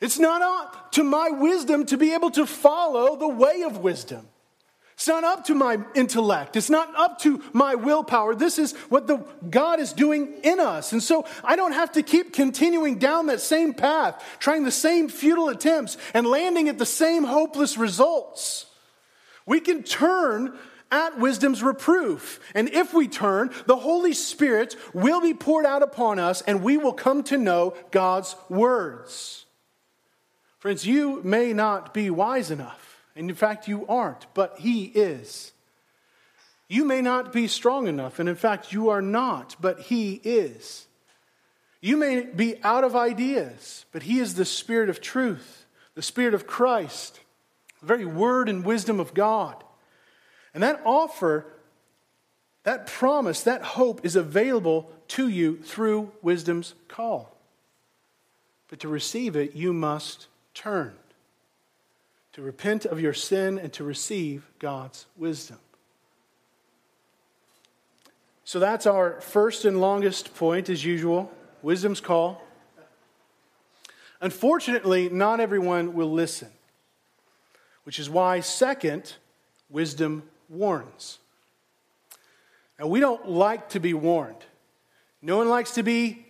[0.00, 4.28] It's not up to my wisdom to be able to follow the way of wisdom.
[4.96, 6.56] It's not up to my intellect.
[6.56, 8.34] It's not up to my willpower.
[8.34, 9.18] This is what the
[9.50, 10.92] God is doing in us.
[10.92, 15.10] And so I don't have to keep continuing down that same path, trying the same
[15.10, 18.64] futile attempts and landing at the same hopeless results.
[19.44, 20.58] We can turn
[20.90, 22.40] at wisdom's reproof.
[22.54, 26.78] And if we turn, the Holy Spirit will be poured out upon us and we
[26.78, 29.44] will come to know God's words.
[30.58, 32.85] Friends, you may not be wise enough
[33.16, 35.52] and in fact, you aren't, but He is.
[36.68, 40.86] You may not be strong enough, and in fact, you are not, but He is.
[41.80, 46.34] You may be out of ideas, but He is the Spirit of truth, the Spirit
[46.34, 47.20] of Christ,
[47.80, 49.64] the very word and wisdom of God.
[50.52, 51.46] And that offer,
[52.64, 57.36] that promise, that hope is available to you through wisdom's call.
[58.68, 60.96] But to receive it, you must turn
[62.36, 65.56] to repent of your sin and to receive God's wisdom.
[68.44, 72.42] So that's our first and longest point, as usual wisdom's call.
[74.20, 76.50] Unfortunately, not everyone will listen,
[77.84, 79.14] which is why, second,
[79.70, 81.18] wisdom warns.
[82.78, 84.44] Now, we don't like to be warned.
[85.22, 86.25] No one likes to be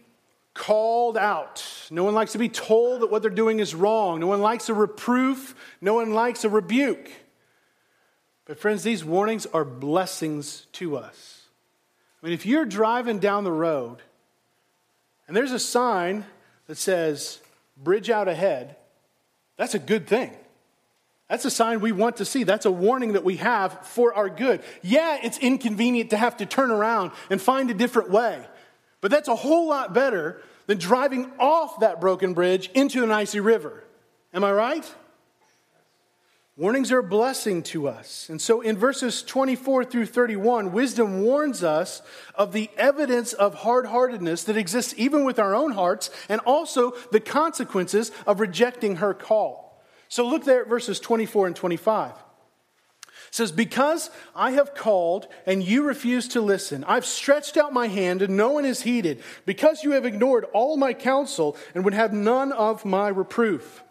[0.57, 1.65] called out.
[1.91, 4.21] No one likes to be told that what they're doing is wrong.
[4.21, 5.55] No one likes a reproof.
[5.81, 7.11] No one likes a rebuke.
[8.47, 11.43] But, friends, these warnings are blessings to us.
[12.23, 13.99] I mean, if you're driving down the road
[15.29, 16.25] and there's a sign
[16.67, 17.41] that says,
[17.77, 18.77] bridge out ahead,
[19.57, 20.33] that's a good thing.
[21.29, 22.45] That's a sign we want to see.
[22.45, 24.63] That's a warning that we have for our good.
[24.83, 28.47] Yeah, it's inconvenient to have to turn around and find a different way.
[29.07, 33.39] But that's a whole lot better than driving off that broken bridge into an icy
[33.39, 33.85] river.
[34.35, 34.95] Am I right?
[36.57, 38.29] Warnings are a blessing to us.
[38.29, 42.03] And so in verses 24 through 31, wisdom warns us
[42.35, 46.91] of the evidence of hard heartedness that exists even with our own hearts and also
[47.13, 49.81] the consequences of rejecting her call.
[50.09, 52.13] So look there at verses 24 and 25
[53.31, 58.23] says, Because I have called and you refuse to listen, I've stretched out my hand
[58.23, 62.13] and no one has heeded, because you have ignored all my counsel and would have
[62.13, 63.83] none of my reproof.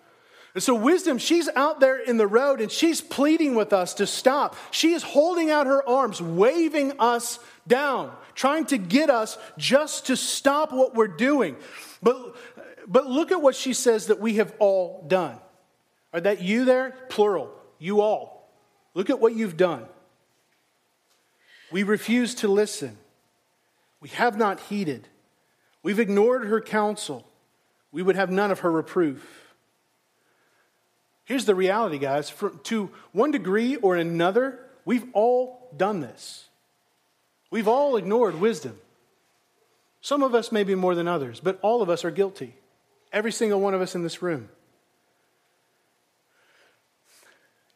[0.56, 4.08] And so, wisdom, she's out there in the road and she's pleading with us to
[4.08, 4.56] stop.
[4.72, 10.16] She is holding out her arms, waving us down, trying to get us just to
[10.16, 11.58] stop what we're doing.
[12.02, 12.38] But,
[12.88, 15.38] but look at what she says that we have all done.
[16.14, 16.96] Are that you there?
[17.10, 17.52] Plural.
[17.78, 18.35] You all.
[18.96, 19.86] Look at what you've done.
[21.72, 22.98] We refuse to listen.
[24.00, 25.08] We have not heeded.
[25.84, 27.28] We've ignored her counsel.
[27.92, 29.54] We would have none of her reproof.
[31.26, 32.34] Here's the reality, guys.
[32.64, 36.46] To one degree or another, we've all done this.
[37.52, 38.80] We've all ignored wisdom.
[40.02, 42.56] Some of us maybe more than others, but all of us are guilty.
[43.12, 44.50] Every single one of us in this room.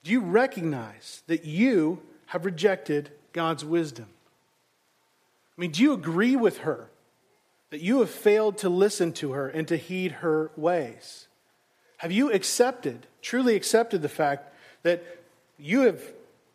[0.03, 4.07] Do you recognize that you have rejected God's wisdom?
[5.57, 6.89] I mean, do you agree with her
[7.69, 11.27] that you have failed to listen to her and to heed her ways?
[11.97, 15.03] Have you accepted, truly accepted the fact that
[15.57, 16.01] you have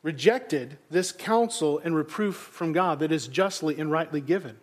[0.03, 4.57] rejected this counsel and reproof from God that is justly and rightly given?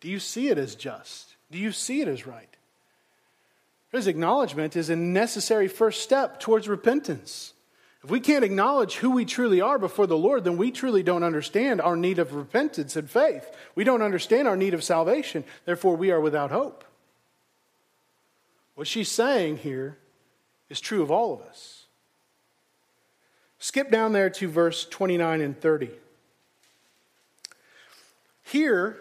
[0.00, 1.36] Do you see it as just?
[1.50, 2.48] Do you see it as right?
[3.92, 7.52] His acknowledgement is a necessary first step towards repentance.
[8.04, 11.22] If we can't acknowledge who we truly are before the Lord, then we truly don't
[11.22, 13.50] understand our need of repentance and faith.
[13.74, 15.42] We don't understand our need of salvation.
[15.64, 16.84] Therefore, we are without hope.
[18.74, 19.96] What she's saying here
[20.68, 21.86] is true of all of us.
[23.58, 25.88] Skip down there to verse 29 and 30.
[28.42, 28.98] Here,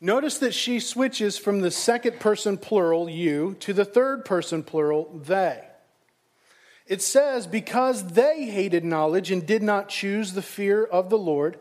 [0.00, 5.10] notice that she switches from the second person plural, you, to the third person plural,
[5.24, 5.67] they.
[6.88, 11.58] It says, Because they hated knowledge and did not choose the fear of the Lord,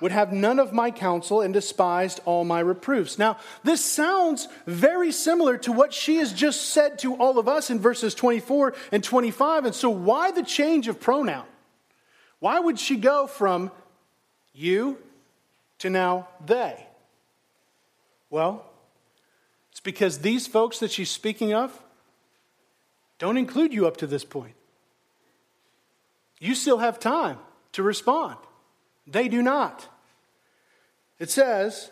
[0.00, 3.18] would have none of my counsel and despised all my reproofs.
[3.18, 7.70] Now, this sounds very similar to what she has just said to all of us
[7.70, 9.66] in verses 24 and 25.
[9.66, 11.44] And so, why the change of pronoun?
[12.40, 13.70] Why would she go from
[14.52, 14.98] you
[15.78, 16.86] to now they?
[18.30, 18.64] Well,
[19.70, 21.83] it's because these folks that she's speaking of
[23.18, 24.54] don't include you up to this point.
[26.40, 27.38] You still have time
[27.72, 28.36] to respond.
[29.06, 29.88] They do not.
[31.18, 31.90] It says,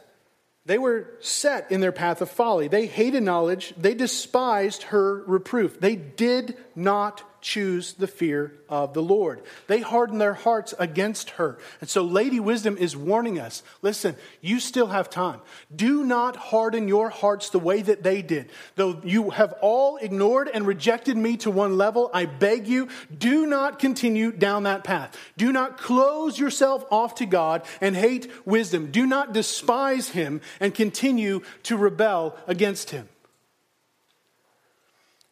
[0.65, 2.69] they were set in their path of folly.
[2.69, 3.75] They hated knowledge.
[3.77, 5.81] They despised her reproof.
[5.81, 9.43] They did not choose the fear of the Lord.
[9.67, 11.59] They harden their hearts against her.
[11.81, 15.41] And so, Lady Wisdom is warning us listen, you still have time.
[15.75, 18.51] Do not harden your hearts the way that they did.
[18.77, 23.47] Though you have all ignored and rejected me to one level, I beg you, do
[23.47, 25.17] not continue down that path.
[25.37, 28.91] Do not close yourself off to God and hate wisdom.
[28.91, 33.09] Do not despise him and continue to rebel against him.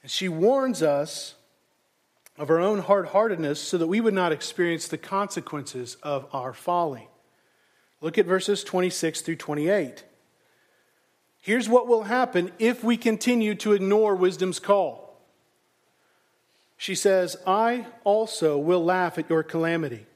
[0.02, 1.34] And she warns us
[2.40, 6.54] of our own hard heartedness so that we would not experience the consequences of our
[6.54, 7.06] folly.
[8.00, 10.02] Look at verses 26 through 28.
[11.42, 15.20] Here's what will happen if we continue to ignore wisdom's call.
[16.78, 20.06] She says, I also will laugh at your calamity.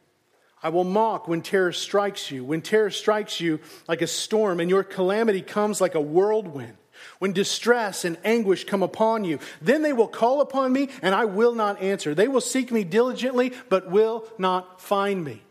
[0.63, 4.71] I will mock when terror strikes you, when terror strikes you like a storm, and
[4.71, 6.79] your calamity comes like a whirlwind
[7.19, 9.39] when distress and anguish come upon you.
[9.61, 12.15] Then they will call upon me, and I will not answer.
[12.15, 15.43] They will seek me diligently, but will not find me.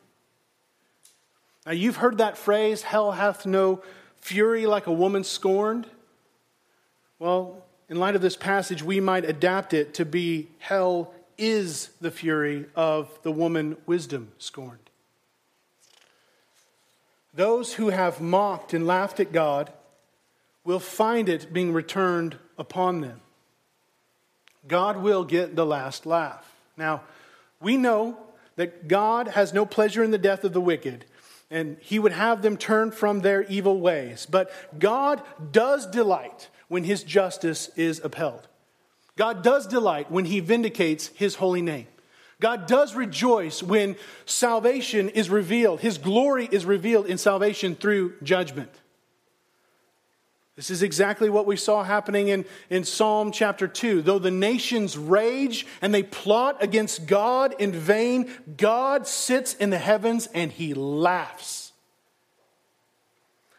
[1.66, 3.82] Now, you've heard that phrase, hell hath no
[4.20, 5.88] fury like a woman scorned.
[7.20, 12.12] Well, in light of this passage, we might adapt it to be hell is the
[12.12, 14.90] fury of the woman wisdom scorned.
[17.34, 19.72] Those who have mocked and laughed at God
[20.64, 23.22] will find it being returned upon them.
[24.68, 26.50] God will get the last laugh.
[26.78, 27.02] Now,
[27.60, 28.18] we know
[28.56, 31.06] that God has no pleasure in the death of the wicked,
[31.50, 34.26] and he would have them turn from their evil ways.
[34.30, 38.48] But God does delight when his justice is upheld.
[39.16, 41.88] God does delight when he vindicates his holy name.
[42.40, 43.96] God does rejoice when
[44.26, 45.82] salvation is revealed.
[45.82, 48.72] His glory is revealed in salvation through judgment.
[50.56, 54.04] This is exactly what we saw happening in, in Psalm chapter 2.
[54.04, 59.80] Though the nations rage and they plot against God in vain, God sits in the
[59.80, 61.72] heavens and he laughs.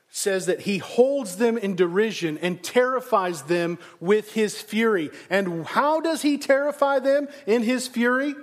[0.08, 5.10] Says that he holds them in derision and terrifies them with his fury.
[5.28, 8.36] And how does he terrify them in his fury?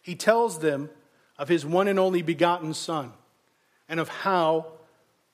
[0.00, 0.88] He tells them
[1.36, 3.12] of his one and only begotten Son
[3.86, 4.68] and of how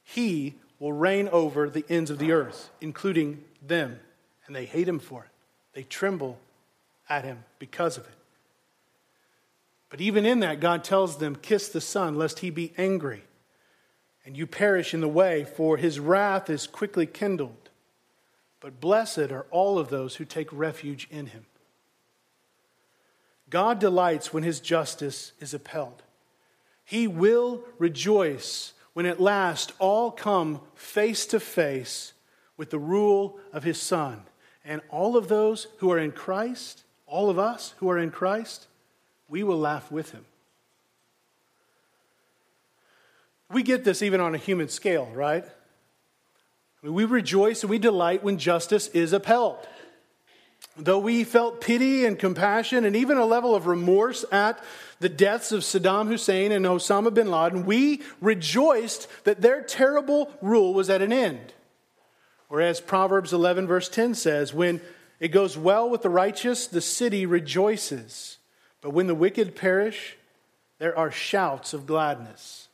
[0.03, 4.01] he will reign over the ends of the earth, including them.
[4.49, 5.31] And they hate him for it.
[5.75, 6.41] They tremble
[7.09, 8.15] at him because of it.
[9.91, 13.23] But even in that, God tells them, Kiss the Son, lest he be angry,
[14.27, 17.71] and you perish in the way, for his wrath is quickly kindled.
[18.59, 21.47] But blessed are all of those who take refuge in him.
[23.49, 26.03] God delights when his justice is upheld.
[26.85, 32.13] He will rejoice when at last all come face to face
[32.57, 34.23] with the rule of his Son.
[34.65, 38.67] And all of those who are in Christ, all of us who are in Christ,
[39.29, 40.25] we will laugh with him.
[43.51, 45.45] We get this even on a human scale, right?
[45.45, 49.59] I mean, we rejoice and we delight when justice is upheld.
[50.77, 54.59] Though we felt pity and compassion and even a level of remorse at
[55.01, 60.73] the deaths of Saddam Hussein and Osama bin Laden, we rejoiced that their terrible rule
[60.73, 61.53] was at an end.
[62.49, 64.81] Whereas Proverbs 11, verse 10 says, When
[65.21, 68.39] it goes well with the righteous, the city rejoices.
[68.81, 70.17] But when the wicked perish,
[70.79, 72.69] there are shouts of gladness.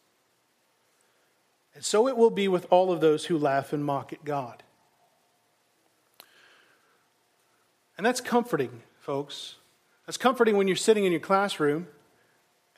[1.75, 4.63] And so it will be with all of those who laugh and mock at God.
[7.99, 9.57] And that's comforting, folks.
[10.07, 11.89] That's comforting when you're sitting in your classroom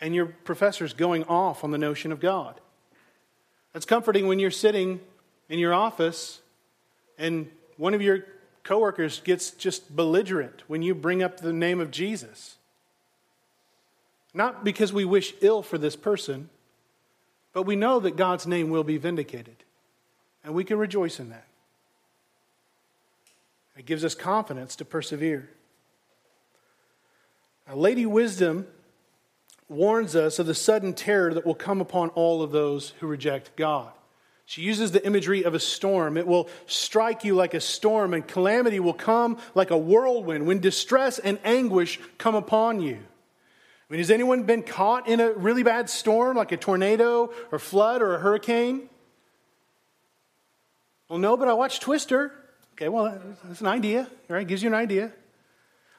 [0.01, 2.61] and your professor's going off on the notion of God.
[3.73, 5.01] That's comforting when you're sitting
[5.49, 6.41] in your office
[7.19, 8.25] and one of your
[8.65, 12.57] coworkers gets just belligerent when you bring up the name of Jesus.
[14.33, 16.49] Not because we wish ill for this person,
[17.53, 19.57] but we know that God's name will be vindicated.
[20.45, 21.45] And we can rejoice in that.
[23.81, 25.49] It gives us confidence to persevere.
[27.67, 28.67] Now, Lady Wisdom
[29.71, 33.57] warns us of the sudden terror that will come upon all of those who reject
[33.57, 33.91] God.
[34.45, 36.19] She uses the imagery of a storm.
[36.19, 40.59] It will strike you like a storm, and calamity will come like a whirlwind when
[40.59, 42.97] distress and anguish come upon you.
[42.97, 47.59] I mean, has anyone been caught in a really bad storm, like a tornado or
[47.59, 48.91] flood or a hurricane?
[51.09, 52.35] Well, no, but I watched Twister.
[52.81, 54.47] Okay, well, that's an idea, right?
[54.47, 55.13] Gives you an idea.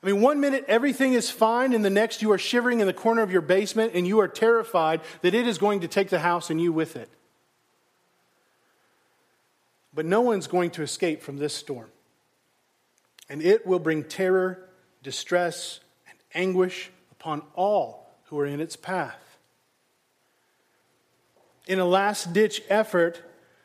[0.01, 2.93] I mean, one minute everything is fine, and the next you are shivering in the
[2.93, 6.17] corner of your basement and you are terrified that it is going to take the
[6.17, 7.07] house and you with it.
[9.93, 11.89] But no one's going to escape from this storm.
[13.29, 14.67] And it will bring terror,
[15.03, 19.37] distress, and anguish upon all who are in its path.
[21.67, 23.21] In a last ditch effort,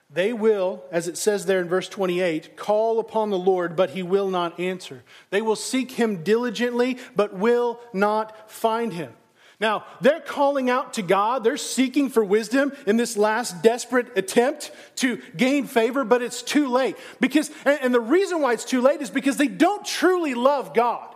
[0.08, 4.02] they will, as it says there in verse 28, call upon the Lord, but he
[4.02, 5.02] will not answer.
[5.30, 9.12] They will seek him diligently, but will not find him.
[9.58, 11.42] Now, they're calling out to God.
[11.42, 16.68] They're seeking for wisdom in this last desperate attempt to gain favor, but it's too
[16.68, 16.96] late.
[17.20, 21.15] Because, and the reason why it's too late is because they don't truly love God.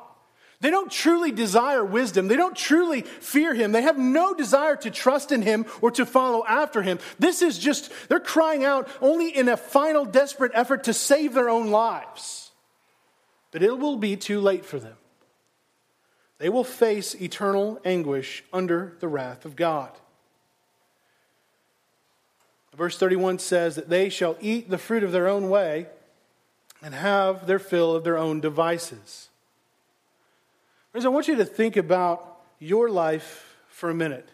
[0.60, 2.28] They don't truly desire wisdom.
[2.28, 3.72] They don't truly fear him.
[3.72, 6.98] They have no desire to trust in him or to follow after him.
[7.18, 11.48] This is just, they're crying out only in a final desperate effort to save their
[11.48, 12.50] own lives.
[13.52, 14.96] But it will be too late for them.
[16.38, 19.90] They will face eternal anguish under the wrath of God.
[22.76, 25.86] Verse 31 says that they shall eat the fruit of their own way
[26.82, 29.29] and have their fill of their own devices.
[30.92, 34.28] Friends, I want you to think about your life for a minute.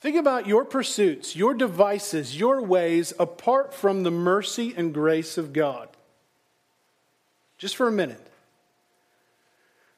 [0.00, 5.52] Think about your pursuits, your devices, your ways apart from the mercy and grace of
[5.52, 5.88] God.
[7.58, 8.26] Just for a minute.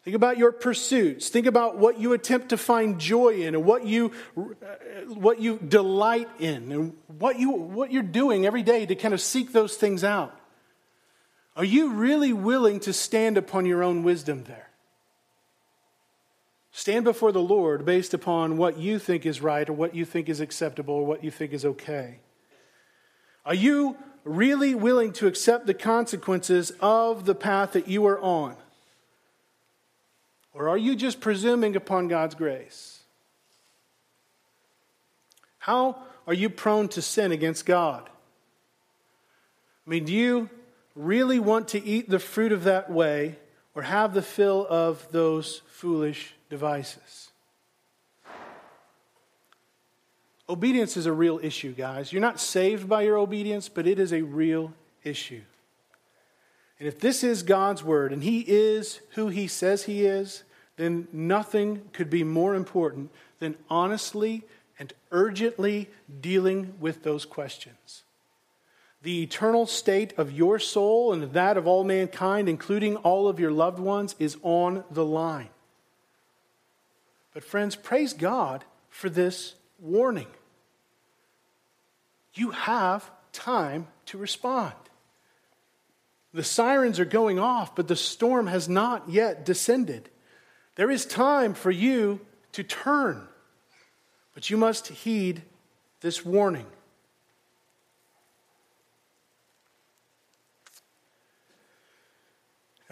[0.04, 1.28] Think about your pursuits.
[1.28, 4.42] Think about what you attempt to find joy in and what you, uh,
[5.06, 9.20] what you delight in and what, you, what you're doing every day to kind of
[9.20, 10.36] seek those things out.
[11.54, 14.71] Are you really willing to stand upon your own wisdom there?
[16.72, 20.30] Stand before the Lord based upon what you think is right or what you think
[20.30, 22.18] is acceptable or what you think is okay.
[23.44, 28.56] Are you really willing to accept the consequences of the path that you are on?
[30.54, 33.02] Or are you just presuming upon God's grace?
[35.58, 35.96] How
[36.26, 38.08] are you prone to sin against God?
[39.86, 40.48] I mean, do you
[40.94, 43.38] really want to eat the fruit of that way
[43.74, 47.30] or have the fill of those foolish devices.
[50.48, 52.12] Obedience is a real issue, guys.
[52.12, 55.42] You're not saved by your obedience, but it is a real issue.
[56.78, 60.42] And if this is God's word and He is who He says He is,
[60.76, 64.42] then nothing could be more important than honestly
[64.78, 65.88] and urgently
[66.20, 68.02] dealing with those questions.
[69.02, 73.50] The eternal state of your soul and that of all mankind, including all of your
[73.50, 75.48] loved ones, is on the line.
[77.34, 80.28] But, friends, praise God for this warning.
[82.34, 84.74] You have time to respond.
[86.32, 90.08] The sirens are going off, but the storm has not yet descended.
[90.76, 92.20] There is time for you
[92.52, 93.26] to turn,
[94.34, 95.42] but you must heed
[96.00, 96.66] this warning.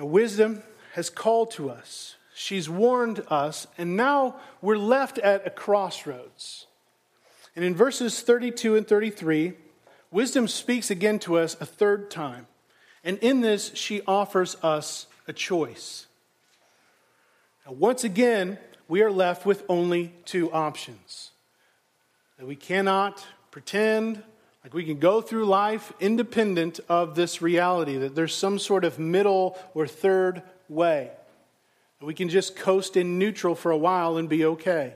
[0.01, 0.63] Now, wisdom
[0.95, 6.67] has called to us She's warned us, and now we're left at a crossroads.
[7.55, 9.53] And in verses 32 and 33,
[10.11, 12.47] wisdom speaks again to us a third time.
[13.05, 16.07] And in this, she offers us a a choice.
[17.67, 21.31] Now, once again, we are left with only two options.
[22.39, 24.23] That we cannot pretend
[24.63, 28.99] like we can go through life independent of this reality, that there's some sort of
[28.99, 31.11] middle or third way.
[32.01, 34.95] We can just coast in neutral for a while and be okay.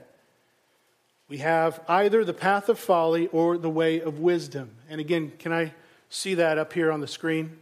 [1.27, 4.71] We have either the path of folly or the way of wisdom.
[4.89, 5.73] And again, can I
[6.09, 7.57] see that up here on the screen?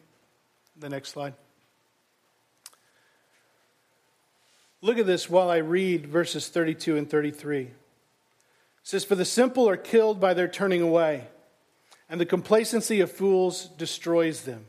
[0.80, 1.34] The next slide.
[4.82, 7.62] Look at this while I read verses 32 and 33.
[7.62, 7.72] It
[8.84, 11.28] says, For the simple are killed by their turning away,
[12.14, 14.68] and the complacency of fools destroys them.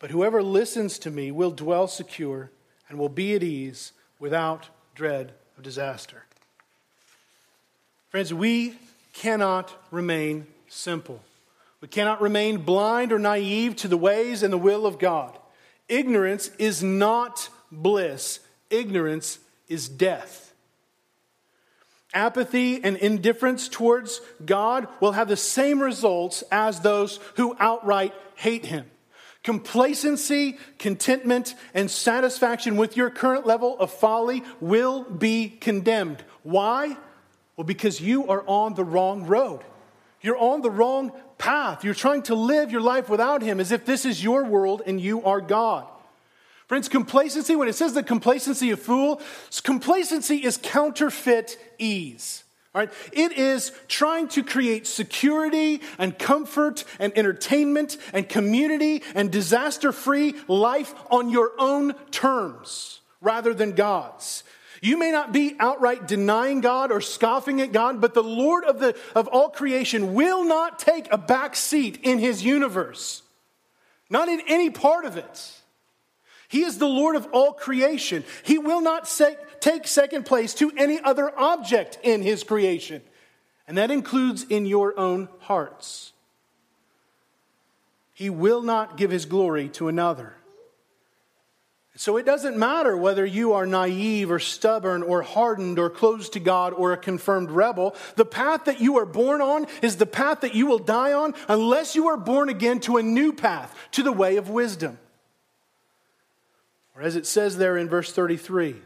[0.00, 2.50] But whoever listens to me will dwell secure
[2.88, 6.24] and will be at ease without dread of disaster.
[8.08, 8.74] Friends, we
[9.12, 11.22] cannot remain simple.
[11.80, 15.38] We cannot remain blind or naive to the ways and the will of God.
[15.88, 20.43] Ignorance is not bliss, ignorance is death.
[22.14, 28.66] Apathy and indifference towards God will have the same results as those who outright hate
[28.66, 28.86] Him.
[29.42, 36.24] Complacency, contentment, and satisfaction with your current level of folly will be condemned.
[36.42, 36.96] Why?
[37.56, 39.60] Well, because you are on the wrong road.
[40.22, 41.84] You're on the wrong path.
[41.84, 44.98] You're trying to live your life without Him as if this is your world and
[44.98, 45.86] you are God.
[46.66, 49.20] Friends, complacency, when it says the complacency of fool,
[49.62, 52.44] complacency is counterfeit ease.
[52.74, 52.92] Right?
[53.12, 60.34] It is trying to create security and comfort and entertainment and community and disaster free
[60.48, 64.42] life on your own terms rather than God's.
[64.80, 68.80] You may not be outright denying God or scoffing at God, but the Lord of,
[68.80, 73.22] the, of all creation will not take a back seat in his universe,
[74.10, 75.60] not in any part of it.
[76.54, 78.22] He is the Lord of all creation.
[78.44, 79.12] He will not
[79.60, 83.02] take second place to any other object in his creation.
[83.66, 86.12] And that includes in your own hearts.
[88.12, 90.36] He will not give his glory to another.
[91.96, 96.40] So it doesn't matter whether you are naive or stubborn or hardened or closed to
[96.40, 97.96] God or a confirmed rebel.
[98.14, 101.34] The path that you are born on is the path that you will die on
[101.48, 105.00] unless you are born again to a new path, to the way of wisdom.
[106.94, 108.76] Or as it says there in verse 33,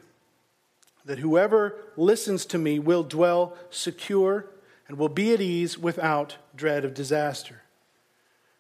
[1.05, 4.47] that whoever listens to me will dwell secure
[4.89, 7.63] and will be at ease without dread of disaster.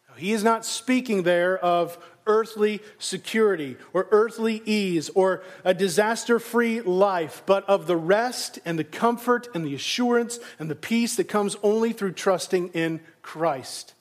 [0.09, 6.39] Now, he is not speaking there of earthly security or earthly ease or a disaster
[6.39, 11.17] free life, but of the rest and the comfort and the assurance and the peace
[11.17, 13.95] that comes only through trusting in Christ.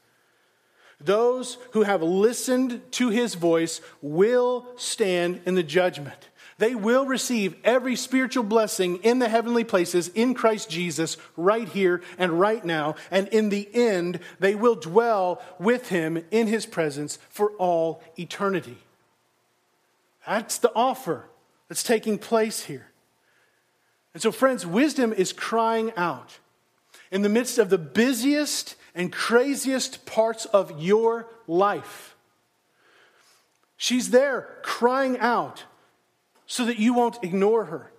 [0.99, 6.29] Those who have listened to his voice will stand in the judgment.
[6.57, 12.01] They will receive every spiritual blessing in the heavenly places in Christ Jesus right here
[12.17, 12.95] and right now.
[13.11, 18.77] And in the end, they will dwell with him in his presence for all eternity.
[20.25, 21.25] That's the offer
[21.67, 22.87] that's taking place here.
[24.15, 26.39] And so, friends, wisdom is crying out
[27.11, 32.15] in the midst of the busiest and craziest parts of your life.
[33.77, 35.63] She's there crying out
[36.47, 37.91] so that you won't ignore her,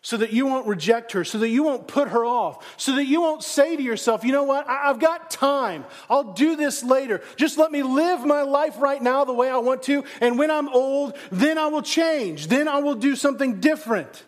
[0.00, 3.06] so that you won't reject her, so that you won't put her off, so that
[3.06, 5.84] you won't say to yourself, you know what, I've got time.
[6.08, 7.20] I'll do this later.
[7.34, 10.52] Just let me live my life right now the way I want to, and when
[10.52, 12.46] I'm old, then I will change.
[12.46, 14.22] Then I will do something different.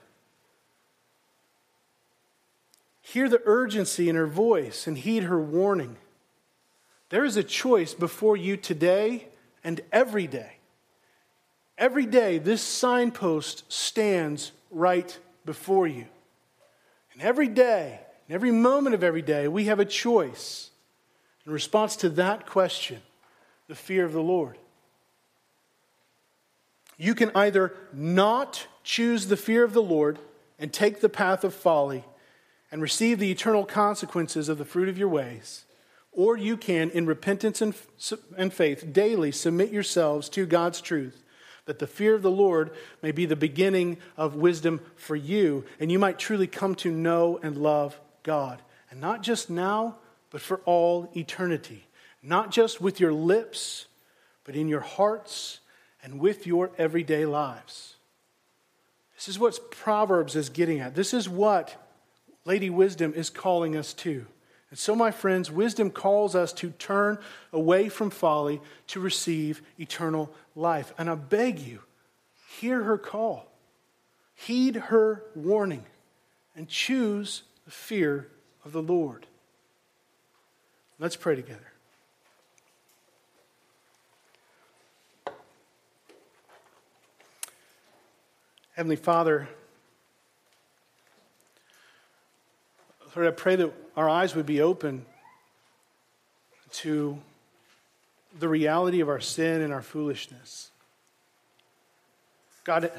[3.00, 5.98] Hear the urgency in her voice and heed her warning.
[7.08, 9.28] There is a choice before you today
[9.62, 10.56] and every day.
[11.78, 16.06] Every day, this signpost stands right before you.
[17.12, 20.70] And every day, and every moment of every day, we have a choice
[21.44, 23.02] in response to that question
[23.68, 24.56] the fear of the Lord.
[26.96, 30.18] You can either not choose the fear of the Lord
[30.58, 32.04] and take the path of folly
[32.72, 35.65] and receive the eternal consequences of the fruit of your ways
[36.16, 37.74] or you can, in repentance and,
[38.36, 41.22] and faith, daily submit yourselves to God's truth,
[41.66, 42.70] that the fear of the Lord
[43.02, 47.38] may be the beginning of wisdom for you, and you might truly come to know
[47.42, 48.62] and love God.
[48.90, 49.96] And not just now,
[50.30, 51.86] but for all eternity.
[52.22, 53.86] Not just with your lips,
[54.44, 55.60] but in your hearts
[56.02, 57.96] and with your everyday lives.
[59.16, 60.94] This is what Proverbs is getting at.
[60.94, 61.76] This is what
[62.44, 64.26] Lady Wisdom is calling us to.
[64.76, 67.16] And so, my friends, wisdom calls us to turn
[67.50, 70.92] away from folly to receive eternal life.
[70.98, 71.80] And I beg you,
[72.60, 73.50] hear her call,
[74.34, 75.86] heed her warning,
[76.54, 78.28] and choose the fear
[78.66, 79.26] of the Lord.
[80.98, 81.72] Let's pray together.
[88.74, 89.48] Heavenly Father,
[93.16, 95.06] Lord, I pray that our eyes would be open
[96.72, 97.18] to
[98.38, 100.70] the reality of our sin and our foolishness.
[102.64, 102.92] God,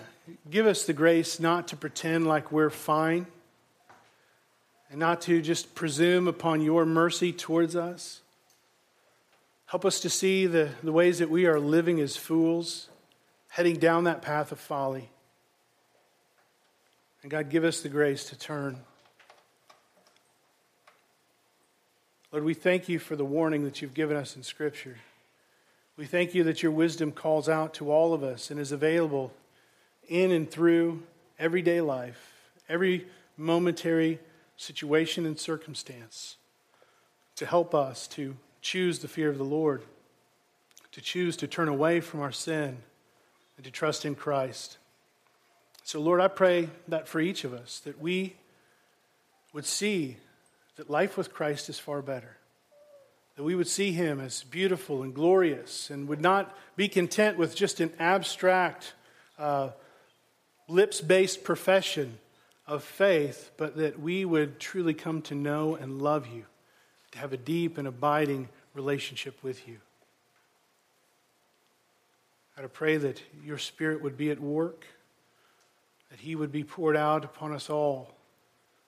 [0.50, 3.28] give us the grace not to pretend like we're fine
[4.90, 8.22] and not to just presume upon your mercy towards us.
[9.68, 12.90] Help us to see the, the ways that we are living as fools,
[13.50, 15.12] heading down that path of folly.
[17.22, 18.80] And God, give us the grace to turn.
[22.32, 24.98] Lord, we thank you for the warning that you've given us in Scripture.
[25.96, 29.32] We thank you that your wisdom calls out to all of us and is available
[30.10, 31.04] in and through
[31.40, 32.34] everyday life,
[32.68, 33.08] every
[33.38, 34.20] momentary
[34.58, 36.36] situation and circumstance
[37.38, 39.84] to help us to choose the fear of the Lord,
[40.92, 42.78] to choose to turn away from our sin,
[43.56, 44.78] and to trust in Christ.
[45.86, 48.36] So, Lord, I pray that for each of us, that we
[49.54, 50.18] would see
[50.78, 52.38] that life with Christ is far better.
[53.36, 57.56] That we would see him as beautiful and glorious and would not be content with
[57.56, 58.94] just an abstract,
[59.38, 59.72] uh,
[60.68, 62.18] lips based profession
[62.66, 66.46] of faith, but that we would truly come to know and love you,
[67.12, 69.78] to have a deep and abiding relationship with you.
[72.58, 74.86] I pray that your Spirit would be at work,
[76.10, 78.17] that He would be poured out upon us all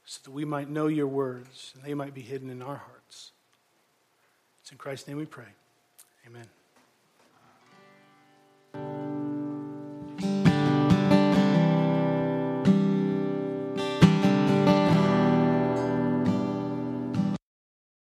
[0.09, 3.31] so that we might know your words and they might be hidden in our hearts.
[4.59, 5.45] It's in Christ's name we pray.
[6.25, 6.47] Amen.